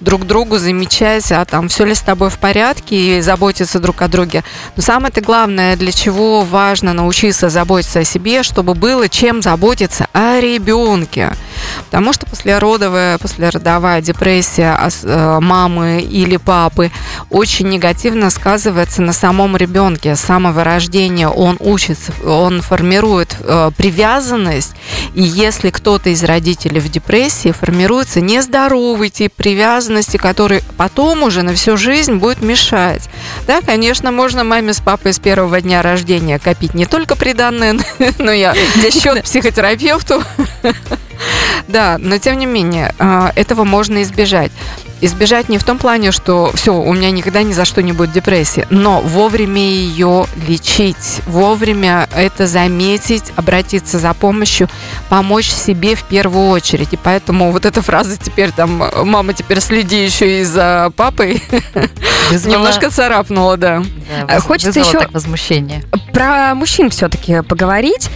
Друг 0.00 0.26
другу 0.26 0.58
замечать, 0.58 1.30
а 1.30 1.44
там 1.44 1.68
все 1.68 1.84
ли 1.84 1.94
с 1.94 2.00
тобой 2.00 2.28
в 2.28 2.38
порядке 2.38 3.18
и 3.18 3.20
заботиться 3.20 3.78
друг 3.78 4.02
о 4.02 4.08
друге. 4.08 4.42
Но 4.74 4.82
самое-то 4.82 5.20
главное, 5.20 5.76
для 5.76 5.92
чего 5.92 6.42
важно 6.42 6.92
научиться 6.92 7.50
заботиться 7.50 8.00
о 8.00 8.04
себе, 8.04 8.42
чтобы 8.42 8.74
было 8.74 9.08
чем 9.08 9.42
заботиться 9.42 10.08
о 10.12 10.40
ребенке. 10.40 11.34
Потому 11.84 12.12
что 12.12 12.26
послеродовая, 12.26 13.18
послеродовая 13.18 14.00
депрессия 14.02 14.76
ос- 14.84 15.04
э, 15.04 15.38
мамы 15.40 16.00
или 16.00 16.36
папы 16.36 16.90
очень 17.30 17.68
негативно 17.68 18.30
сказывается 18.30 19.02
на 19.02 19.12
самом 19.12 19.56
ребенке. 19.56 20.16
С 20.16 20.20
самого 20.20 20.64
рождения 20.64 21.28
он 21.28 21.58
учится, 21.60 22.12
он 22.26 22.60
формирует 22.60 23.03
э, 23.40 23.70
привязанность, 23.76 24.72
и 25.14 25.22
если 25.22 25.70
кто-то 25.70 26.10
из 26.10 26.24
родителей 26.24 26.80
в 26.80 26.90
депрессии, 26.90 27.52
формируется 27.52 28.20
нездоровый 28.20 29.10
тип 29.10 29.32
привязанности, 29.34 30.16
который 30.16 30.62
потом 30.76 31.22
уже 31.22 31.42
на 31.42 31.54
всю 31.54 31.76
жизнь 31.76 32.14
будет 32.14 32.40
мешать. 32.42 33.08
Да, 33.46 33.60
конечно, 33.60 34.10
можно 34.10 34.44
маме 34.44 34.72
с 34.72 34.80
папой 34.80 35.12
с 35.12 35.18
первого 35.18 35.60
дня 35.60 35.82
рождения 35.82 36.38
копить 36.38 36.74
не 36.74 36.86
только 36.86 37.16
приданное, 37.16 37.78
но 38.18 38.32
я 38.32 38.54
счет 38.90 39.22
психотерапевту. 39.24 40.22
Да, 41.68 41.96
но 41.98 42.18
тем 42.18 42.38
не 42.38 42.44
менее, 42.44 42.92
а, 42.98 43.32
этого 43.36 43.62
можно 43.64 44.02
избежать. 44.02 44.50
Избежать 45.04 45.50
не 45.50 45.58
в 45.58 45.64
том 45.64 45.76
плане, 45.76 46.12
что 46.12 46.50
все, 46.54 46.72
у 46.74 46.92
меня 46.94 47.10
никогда 47.10 47.42
ни 47.42 47.52
за 47.52 47.66
что 47.66 47.82
не 47.82 47.92
будет 47.92 48.12
депрессии, 48.12 48.66
но 48.70 49.00
вовремя 49.02 49.60
ее 49.60 50.24
лечить, 50.48 51.20
вовремя 51.26 52.08
это 52.16 52.46
заметить, 52.46 53.24
обратиться 53.36 53.98
за 53.98 54.14
помощью, 54.14 54.68
помочь 55.10 55.50
себе 55.50 55.94
в 55.94 56.04
первую 56.04 56.48
очередь. 56.48 56.92
И 56.94 56.96
поэтому 56.96 57.52
вот 57.52 57.66
эта 57.66 57.82
фраза 57.82 58.16
теперь 58.16 58.50
там, 58.52 58.82
мама, 59.04 59.34
теперь 59.34 59.60
следи 59.60 60.02
еще 60.04 60.40
и 60.40 60.44
за 60.44 60.90
папой, 60.96 61.42
Вызвала- 62.30 62.52
немножко 62.52 62.88
царапнула, 62.90 63.58
да. 63.58 63.80
да, 63.80 64.24
А 64.26 64.38
выз- 64.38 64.40
хочется 64.40 64.80
еще- 64.80 65.00
так 65.00 65.12
возмущение. 65.12 65.82
про 66.14 66.54
мужчин 66.54 66.88
все-таки 66.88 67.42
поговорить. 67.42 68.08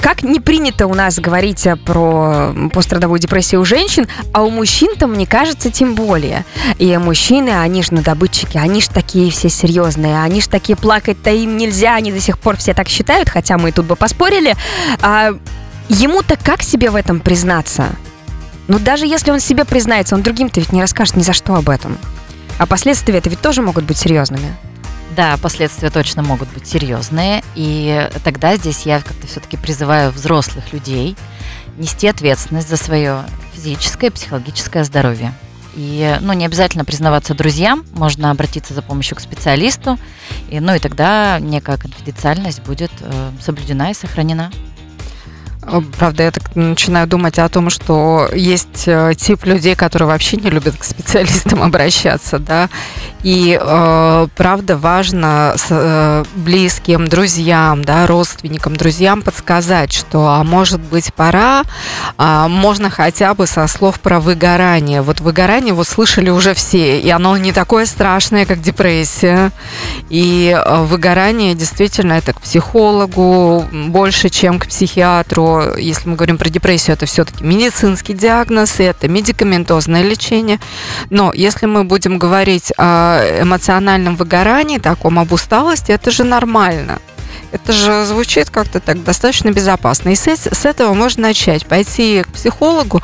Как 0.00 0.22
не 0.22 0.38
принято 0.40 0.86
у 0.86 0.92
нас 0.94 1.18
говорить 1.18 1.66
про 1.86 2.52
пострадовую 2.74 3.18
депрессию 3.18 3.62
у 3.62 3.64
женщин, 3.64 4.06
а 4.34 4.42
у 4.42 4.50
мужчин-то, 4.50 5.06
мне 5.06 5.26
кажется, 5.26 5.70
тем 5.70 5.93
более. 5.94 6.44
И 6.78 6.96
мужчины, 6.96 7.50
они 7.50 7.82
же 7.82 7.94
надобытчики, 7.94 8.56
они 8.56 8.80
же 8.80 8.90
такие 8.90 9.30
все 9.30 9.48
серьезные, 9.48 10.20
они 10.20 10.40
же 10.40 10.48
такие 10.48 10.76
плакать-то 10.76 11.30
им 11.30 11.56
нельзя, 11.56 11.94
они 11.94 12.12
до 12.12 12.20
сих 12.20 12.38
пор 12.38 12.56
все 12.56 12.74
так 12.74 12.88
считают, 12.88 13.28
хотя 13.28 13.58
мы 13.58 13.72
тут 13.72 13.86
бы 13.86 13.96
поспорили. 13.96 14.54
А 15.02 15.30
ему-то 15.88 16.36
как 16.36 16.62
себе 16.62 16.90
в 16.90 16.96
этом 16.96 17.20
признаться? 17.20 17.88
Ну, 18.68 18.78
даже 18.78 19.06
если 19.06 19.30
он 19.30 19.40
себе 19.40 19.64
признается, 19.64 20.14
он 20.14 20.22
другим-то 20.22 20.60
ведь 20.60 20.72
не 20.72 20.80
расскажет 20.80 21.16
ни 21.16 21.22
за 21.22 21.32
что 21.32 21.54
об 21.54 21.68
этом. 21.68 21.98
А 22.58 22.66
последствия 22.66 23.18
это 23.18 23.28
ведь 23.28 23.40
тоже 23.40 23.62
могут 23.62 23.84
быть 23.84 23.98
серьезными. 23.98 24.54
Да, 25.16 25.36
последствия 25.40 25.90
точно 25.90 26.22
могут 26.22 26.48
быть 26.48 26.66
серьезные. 26.66 27.44
И 27.54 28.08
тогда 28.24 28.56
здесь 28.56 28.82
я 28.82 29.00
как-то 29.00 29.26
все-таки 29.26 29.56
призываю 29.56 30.10
взрослых 30.10 30.72
людей 30.72 31.16
нести 31.76 32.08
ответственность 32.08 32.68
за 32.68 32.76
свое 32.76 33.24
физическое 33.54 34.08
и 34.08 34.10
психологическое 34.10 34.84
здоровье. 34.84 35.32
И, 35.76 36.16
ну, 36.20 36.32
не 36.32 36.46
обязательно 36.46 36.84
признаваться 36.84 37.34
друзьям, 37.34 37.84
можно 37.92 38.30
обратиться 38.30 38.74
за 38.74 38.82
помощью 38.82 39.16
к 39.16 39.20
специалисту, 39.20 39.98
и, 40.48 40.60
ну, 40.60 40.74
и 40.74 40.78
тогда 40.78 41.38
некая 41.40 41.76
конфиденциальность 41.76 42.62
будет 42.62 42.92
э, 43.00 43.30
соблюдена 43.40 43.90
и 43.90 43.94
сохранена. 43.94 44.50
Э, 45.66 45.80
правда, 45.98 46.24
я 46.24 46.30
так 46.30 46.54
начинаю 46.54 47.06
думать 47.06 47.38
о 47.38 47.48
том, 47.48 47.70
что 47.70 48.28
есть 48.34 48.84
э, 48.86 49.12
тип 49.16 49.44
людей, 49.44 49.74
которые 49.74 50.08
вообще 50.08 50.36
не 50.36 50.50
любят 50.50 50.76
к 50.76 50.84
специалистам 50.84 51.62
обращаться, 51.62 52.38
да, 52.38 52.68
и 53.24 53.58
э, 53.58 54.26
правда 54.36 54.76
важно 54.76 55.54
с, 55.56 55.68
э, 55.70 56.24
близким, 56.34 57.08
друзьям, 57.08 57.82
да, 57.82 58.06
родственникам, 58.06 58.76
друзьям 58.76 59.22
подсказать, 59.22 59.94
что, 59.94 60.28
а 60.28 60.44
может 60.44 60.80
быть, 60.80 61.12
пора, 61.14 61.62
а, 62.18 62.48
можно 62.48 62.90
хотя 62.90 63.32
бы 63.32 63.46
со 63.46 63.66
слов 63.66 63.98
про 64.00 64.20
выгорание. 64.20 65.00
Вот 65.00 65.20
выгорание 65.20 65.72
вот 65.72 65.88
слышали 65.88 66.28
уже 66.28 66.52
все, 66.52 67.00
и 67.00 67.08
оно 67.08 67.34
не 67.38 67.52
такое 67.52 67.86
страшное, 67.86 68.44
как 68.44 68.60
депрессия, 68.60 69.52
и 70.10 70.54
э, 70.54 70.82
выгорание 70.84 71.54
действительно 71.54 72.12
это 72.12 72.34
к 72.34 72.42
психологу 72.42 73.64
больше, 73.72 74.28
чем 74.28 74.58
к 74.58 74.66
психиатру, 74.66 75.53
если 75.76 76.08
мы 76.08 76.16
говорим 76.16 76.38
про 76.38 76.48
депрессию, 76.48 76.94
это 76.94 77.06
все-таки 77.06 77.44
медицинский 77.44 78.14
диагноз, 78.14 78.78
это 78.78 79.08
медикаментозное 79.08 80.02
лечение. 80.02 80.60
Но 81.10 81.32
если 81.34 81.66
мы 81.66 81.84
будем 81.84 82.18
говорить 82.18 82.72
о 82.76 83.42
эмоциональном 83.42 84.16
выгорании, 84.16 84.78
таком 84.78 85.18
об 85.18 85.32
усталости, 85.32 85.92
это 85.92 86.10
же 86.10 86.24
нормально. 86.24 87.00
Это 87.54 87.72
же 87.72 88.04
звучит 88.04 88.50
как-то 88.50 88.80
так 88.80 89.04
достаточно 89.04 89.52
безопасно. 89.52 90.08
И 90.08 90.16
с, 90.16 90.26
с 90.26 90.64
этого 90.64 90.92
можно 90.92 91.28
начать. 91.28 91.64
Пойти 91.66 92.24
к 92.24 92.32
психологу, 92.32 93.00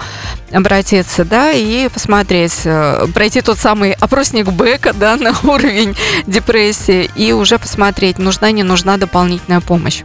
обратиться, 0.51 1.25
да, 1.25 1.53
и 1.53 1.89
посмотреть, 1.89 2.63
э, 2.65 3.07
пройти 3.15 3.43
тот 3.43 3.59
самый 3.59 3.93
опросник 3.93 4.49
Бека, 4.49 4.93
да, 4.93 5.17
на 5.17 5.35
уровень 5.45 5.97
депрессии, 6.27 7.09
и 7.15 7.33
уже 7.33 7.61
посмотреть, 7.61 8.19
нужна, 8.19 8.51
не 8.51 8.65
нужна 8.65 8.97
дополнительная 8.97 9.61
помощь. 9.61 10.03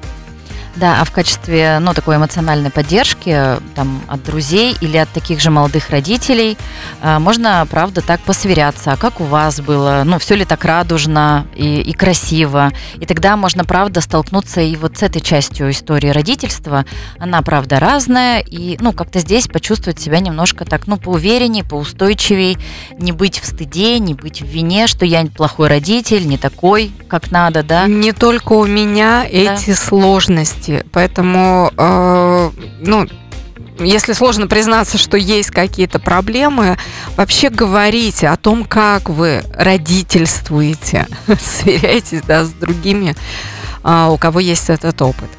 Да, 0.75 1.01
а 1.01 1.05
в 1.05 1.11
качестве, 1.11 1.79
ну, 1.79 1.93
такой 1.93 2.17
эмоциональной 2.17 2.69
поддержки, 2.69 3.57
там, 3.75 4.01
от 4.07 4.23
друзей 4.23 4.75
или 4.81 4.97
от 4.97 5.09
таких 5.09 5.39
же 5.39 5.51
молодых 5.51 5.89
родителей, 5.89 6.57
э, 7.01 7.19
можно, 7.19 7.65
правда, 7.69 8.01
так 8.01 8.19
посверяться, 8.21 8.91
а 8.91 8.97
как 8.97 9.21
у 9.21 9.23
вас 9.23 9.61
было, 9.61 10.03
ну, 10.05 10.19
все 10.19 10.35
ли 10.35 10.45
так 10.45 10.65
радужно 10.65 11.47
и, 11.55 11.81
и 11.81 11.93
красиво, 11.93 12.71
и 12.95 13.05
тогда 13.05 13.37
можно, 13.37 13.63
правда, 13.63 14.01
столкнуться 14.01 14.61
и 14.61 14.75
вот 14.75 14.97
с 14.97 15.03
этой 15.03 15.21
частью 15.21 15.71
истории 15.71 16.09
родительства, 16.09 16.85
она, 17.19 17.41
правда, 17.41 17.79
разная, 17.79 18.41
и, 18.41 18.77
ну, 18.81 18.91
как-то 18.91 19.19
здесь 19.19 19.47
почувствовать 19.47 19.99
себя 19.99 20.19
немножко 20.19 20.65
так, 20.65 20.87
ну, 20.87 20.97
поувереннее, 20.97 21.63
поустойчивее, 21.63 22.57
не 22.97 23.11
быть 23.11 23.39
в 23.39 23.45
стыде, 23.45 23.99
не 23.99 24.13
быть 24.13 24.41
в 24.41 24.45
вине, 24.45 24.87
что 24.87 25.05
я 25.05 25.25
плохой 25.25 25.69
родитель, 25.69 26.27
не 26.27 26.37
такой, 26.37 26.91
как 27.07 27.31
надо, 27.31 27.63
да. 27.63 27.87
Не 27.87 28.11
только 28.11 28.53
у 28.53 28.65
меня 28.65 29.21
да. 29.21 29.27
эти 29.27 29.73
сложности, 29.73 30.64
сложности. 30.65 30.85
Поэтому, 30.91 31.71
э, 31.77 32.51
ну, 32.81 33.07
если 33.79 34.13
сложно 34.13 34.47
признаться, 34.47 34.97
что 34.97 35.17
есть 35.17 35.51
какие-то 35.51 35.99
проблемы, 35.99 36.77
вообще 37.17 37.49
говорите 37.49 38.29
о 38.29 38.37
том, 38.37 38.63
как 38.63 39.09
вы 39.09 39.43
родительствуете, 39.53 41.07
сверяйтесь 41.39 42.21
да, 42.21 42.45
с 42.45 42.49
другими, 42.51 43.15
э, 43.83 44.07
у 44.09 44.17
кого 44.17 44.39
есть 44.39 44.69
этот 44.69 45.01
опыт. 45.01 45.29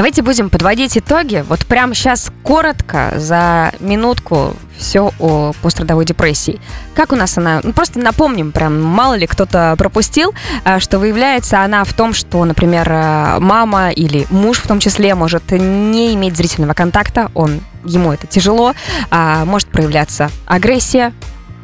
Давайте 0.00 0.22
будем 0.22 0.48
подводить 0.48 0.96
итоги. 0.96 1.44
Вот 1.46 1.66
прямо 1.66 1.94
сейчас 1.94 2.32
коротко, 2.42 3.12
за 3.16 3.70
минутку, 3.80 4.56
все 4.78 5.12
о 5.18 5.52
пострадовой 5.60 6.06
депрессии. 6.06 6.58
Как 6.94 7.12
у 7.12 7.16
нас 7.16 7.36
она? 7.36 7.60
Ну, 7.62 7.74
просто 7.74 7.98
напомним, 7.98 8.50
прям 8.50 8.80
мало 8.80 9.12
ли 9.12 9.26
кто-то 9.26 9.74
пропустил, 9.76 10.32
а, 10.64 10.80
что 10.80 10.98
выявляется 10.98 11.60
она 11.60 11.84
в 11.84 11.92
том, 11.92 12.14
что, 12.14 12.42
например, 12.46 12.88
а, 12.90 13.40
мама 13.40 13.90
или 13.90 14.26
муж 14.30 14.56
в 14.60 14.66
том 14.66 14.80
числе 14.80 15.14
может 15.14 15.50
не 15.50 16.14
иметь 16.14 16.34
зрительного 16.34 16.72
контакта, 16.72 17.30
он, 17.34 17.60
ему 17.84 18.10
это 18.10 18.26
тяжело, 18.26 18.72
а 19.10 19.44
может 19.44 19.68
проявляться 19.68 20.30
агрессия. 20.46 21.12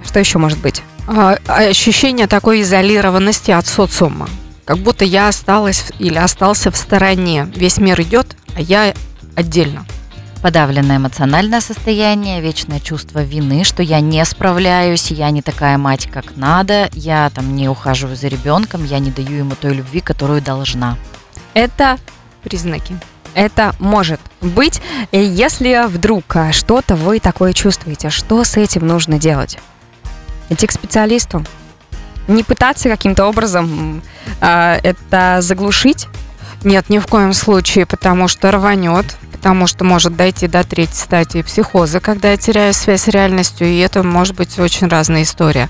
Что 0.05 0.19
еще 0.21 0.37
может 0.37 0.59
быть? 0.59 0.83
Ощущение 1.47 2.27
такой 2.27 2.61
изолированности 2.61 3.51
от 3.51 3.67
социума 3.67 4.29
как 4.67 4.79
будто 4.79 5.05
я 5.05 5.29
осталась 5.29 5.85
или 5.99 6.19
остался 6.19 6.71
в 6.71 6.77
стороне. 6.77 7.49
Весь 7.55 7.79
мир 7.79 7.99
идет, 8.03 8.37
а 8.55 8.61
я 8.61 8.93
отдельно. 9.37 9.87
Подавленное 10.43 10.99
эмоциональное 10.99 11.61
состояние, 11.61 12.41
вечное 12.41 12.81
чувство 12.81 13.23
вины, 13.23 13.65
что 13.65 13.83
я 13.83 14.01
не 14.01 14.23
справляюсь, 14.25 15.11
я 15.11 15.31
не 15.31 15.41
такая 15.41 15.79
мать, 15.79 16.09
как 16.13 16.37
надо, 16.37 16.91
я 16.93 17.31
там 17.31 17.55
не 17.55 17.69
ухаживаю 17.69 18.17
за 18.17 18.29
ребенком, 18.29 18.85
я 18.85 18.99
не 18.99 19.11
даю 19.11 19.39
ему 19.39 19.55
той 19.55 19.73
любви, 19.73 20.01
которую 20.01 20.43
должна. 20.43 20.99
Это 21.55 21.97
признаки. 22.43 22.99
Это 23.35 23.75
может 23.79 24.21
быть, 24.41 24.83
если 25.13 25.87
вдруг 25.89 26.25
что-то 26.53 26.97
вы 26.97 27.21
такое 27.21 27.53
чувствуете, 27.53 28.11
что 28.11 28.45
с 28.45 28.57
этим 28.57 28.87
нужно 28.87 29.19
делать? 29.19 29.59
Идти 30.49 30.67
к 30.67 30.73
специалисту, 30.73 31.45
не 32.29 32.43
пытаться 32.43 32.89
каким-то 32.89 33.27
образом 33.27 34.03
э, 34.41 34.79
это 34.83 35.39
заглушить? 35.41 36.09
Нет, 36.65 36.89
ни 36.89 36.99
в 36.99 37.07
коем 37.07 37.33
случае, 37.33 37.87
потому 37.87 38.27
что 38.29 38.51
рванет, 38.51 39.17
потому 39.31 39.67
что 39.69 39.85
может 39.85 40.17
дойти 40.17 40.49
до 40.49 40.65
третьей 40.65 40.97
стадии 40.97 41.43
психоза, 41.43 42.01
когда 42.01 42.33
я 42.33 42.37
теряю 42.37 42.75
связь 42.75 43.03
с 43.03 43.09
реальностью, 43.09 43.69
и 43.69 43.79
это 43.79 44.03
может 44.03 44.35
быть 44.35 44.59
очень 44.59 44.89
разная 44.89 45.23
история. 45.23 45.69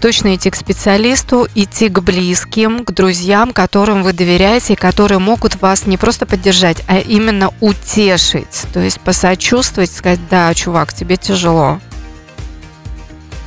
Точно 0.00 0.34
идти 0.34 0.48
к 0.48 0.56
специалисту, 0.56 1.46
идти 1.54 1.90
к 1.90 2.00
близким, 2.00 2.84
к 2.84 2.92
друзьям, 2.92 3.52
которым 3.52 4.02
вы 4.02 4.14
доверяете, 4.14 4.72
и 4.72 4.76
которые 4.76 5.18
могут 5.18 5.60
вас 5.60 5.86
не 5.86 5.98
просто 5.98 6.24
поддержать, 6.24 6.82
а 6.86 6.96
именно 6.98 7.52
утешить, 7.60 8.64
то 8.72 8.80
есть 8.80 9.00
посочувствовать, 9.00 9.92
сказать, 9.92 10.20
да, 10.30 10.54
чувак, 10.54 10.94
тебе 10.94 11.18
тяжело. 11.18 11.80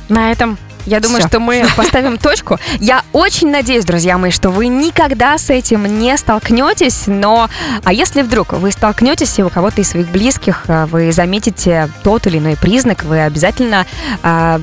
На 0.08 0.30
этом 0.30 0.58
я 0.86 1.00
думаю, 1.00 1.20
Все. 1.20 1.28
что 1.28 1.40
мы 1.40 1.64
поставим 1.76 2.18
точку. 2.18 2.58
Я 2.80 3.02
очень 3.12 3.50
надеюсь, 3.50 3.84
друзья 3.84 4.18
мои, 4.18 4.30
что 4.30 4.50
вы 4.50 4.66
никогда 4.68 5.38
с 5.38 5.50
этим 5.50 5.86
не 6.00 6.16
столкнетесь, 6.16 7.04
но 7.06 7.48
а 7.82 7.92
если 7.92 8.22
вдруг 8.22 8.52
вы 8.52 8.70
столкнетесь 8.70 9.38
и 9.38 9.42
у 9.42 9.48
кого-то 9.48 9.80
из 9.80 9.90
своих 9.90 10.08
близких 10.08 10.64
э, 10.68 10.86
вы 10.86 11.12
заметите 11.12 11.88
тот 12.02 12.26
или 12.26 12.38
иной 12.38 12.56
признак, 12.56 13.04
вы 13.04 13.20
обязательно 13.20 13.86
а, 14.22 14.60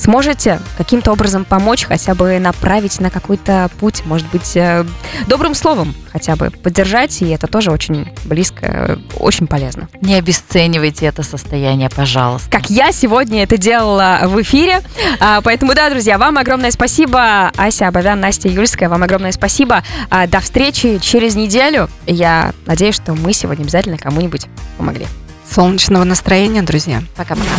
сможете 0.00 0.60
каким-то 0.78 1.12
образом 1.12 1.44
помочь, 1.44 1.84
хотя 1.84 2.14
бы 2.14 2.38
направить 2.38 3.00
на 3.00 3.10
какой-то 3.10 3.70
путь, 3.78 4.02
может 4.06 4.26
быть, 4.30 4.56
э, 4.56 4.84
добрым 5.26 5.54
словом 5.54 5.94
хотя 6.12 6.36
бы 6.36 6.50
поддержать, 6.50 7.22
и 7.22 7.28
это 7.28 7.46
тоже 7.46 7.70
очень 7.70 8.12
близко, 8.24 8.98
очень 9.18 9.46
полезно. 9.46 9.88
Не 10.00 10.14
обесценивайте 10.14 11.06
это 11.06 11.22
состояние, 11.22 11.88
пожалуйста. 11.88 12.50
Как 12.50 12.68
я 12.70 12.92
сегодня 12.92 13.42
это 13.42 13.56
делала 13.56 14.20
в 14.24 14.40
эфире. 14.42 14.80
А, 15.20 15.40
поэтому, 15.40 15.74
да, 15.74 15.90
друзья, 15.90 16.18
вам 16.18 16.38
огромное 16.38 16.70
спасибо. 16.70 17.48
Ася 17.56 17.88
Абовян, 17.88 18.20
Настя 18.20 18.48
Юльская, 18.48 18.88
вам 18.88 19.02
огромное 19.02 19.32
спасибо. 19.32 19.82
А, 20.08 20.26
до 20.26 20.40
встречи 20.40 20.98
через 20.98 21.34
неделю. 21.34 21.88
Я 22.06 22.52
надеюсь, 22.66 22.96
что 22.96 23.14
мы 23.14 23.32
сегодня 23.32 23.62
обязательно 23.62 23.98
кому-нибудь 23.98 24.46
помогли. 24.78 25.06
Солнечного 25.52 26.04
настроения, 26.04 26.62
друзья. 26.62 27.02
Пока-пока. 27.16 27.50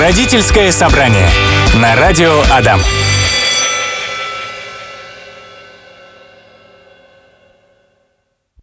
Родительское 0.00 0.70
собрание 0.70 1.28
на 1.74 1.96
радио 1.96 2.40
Адам. 2.50 2.80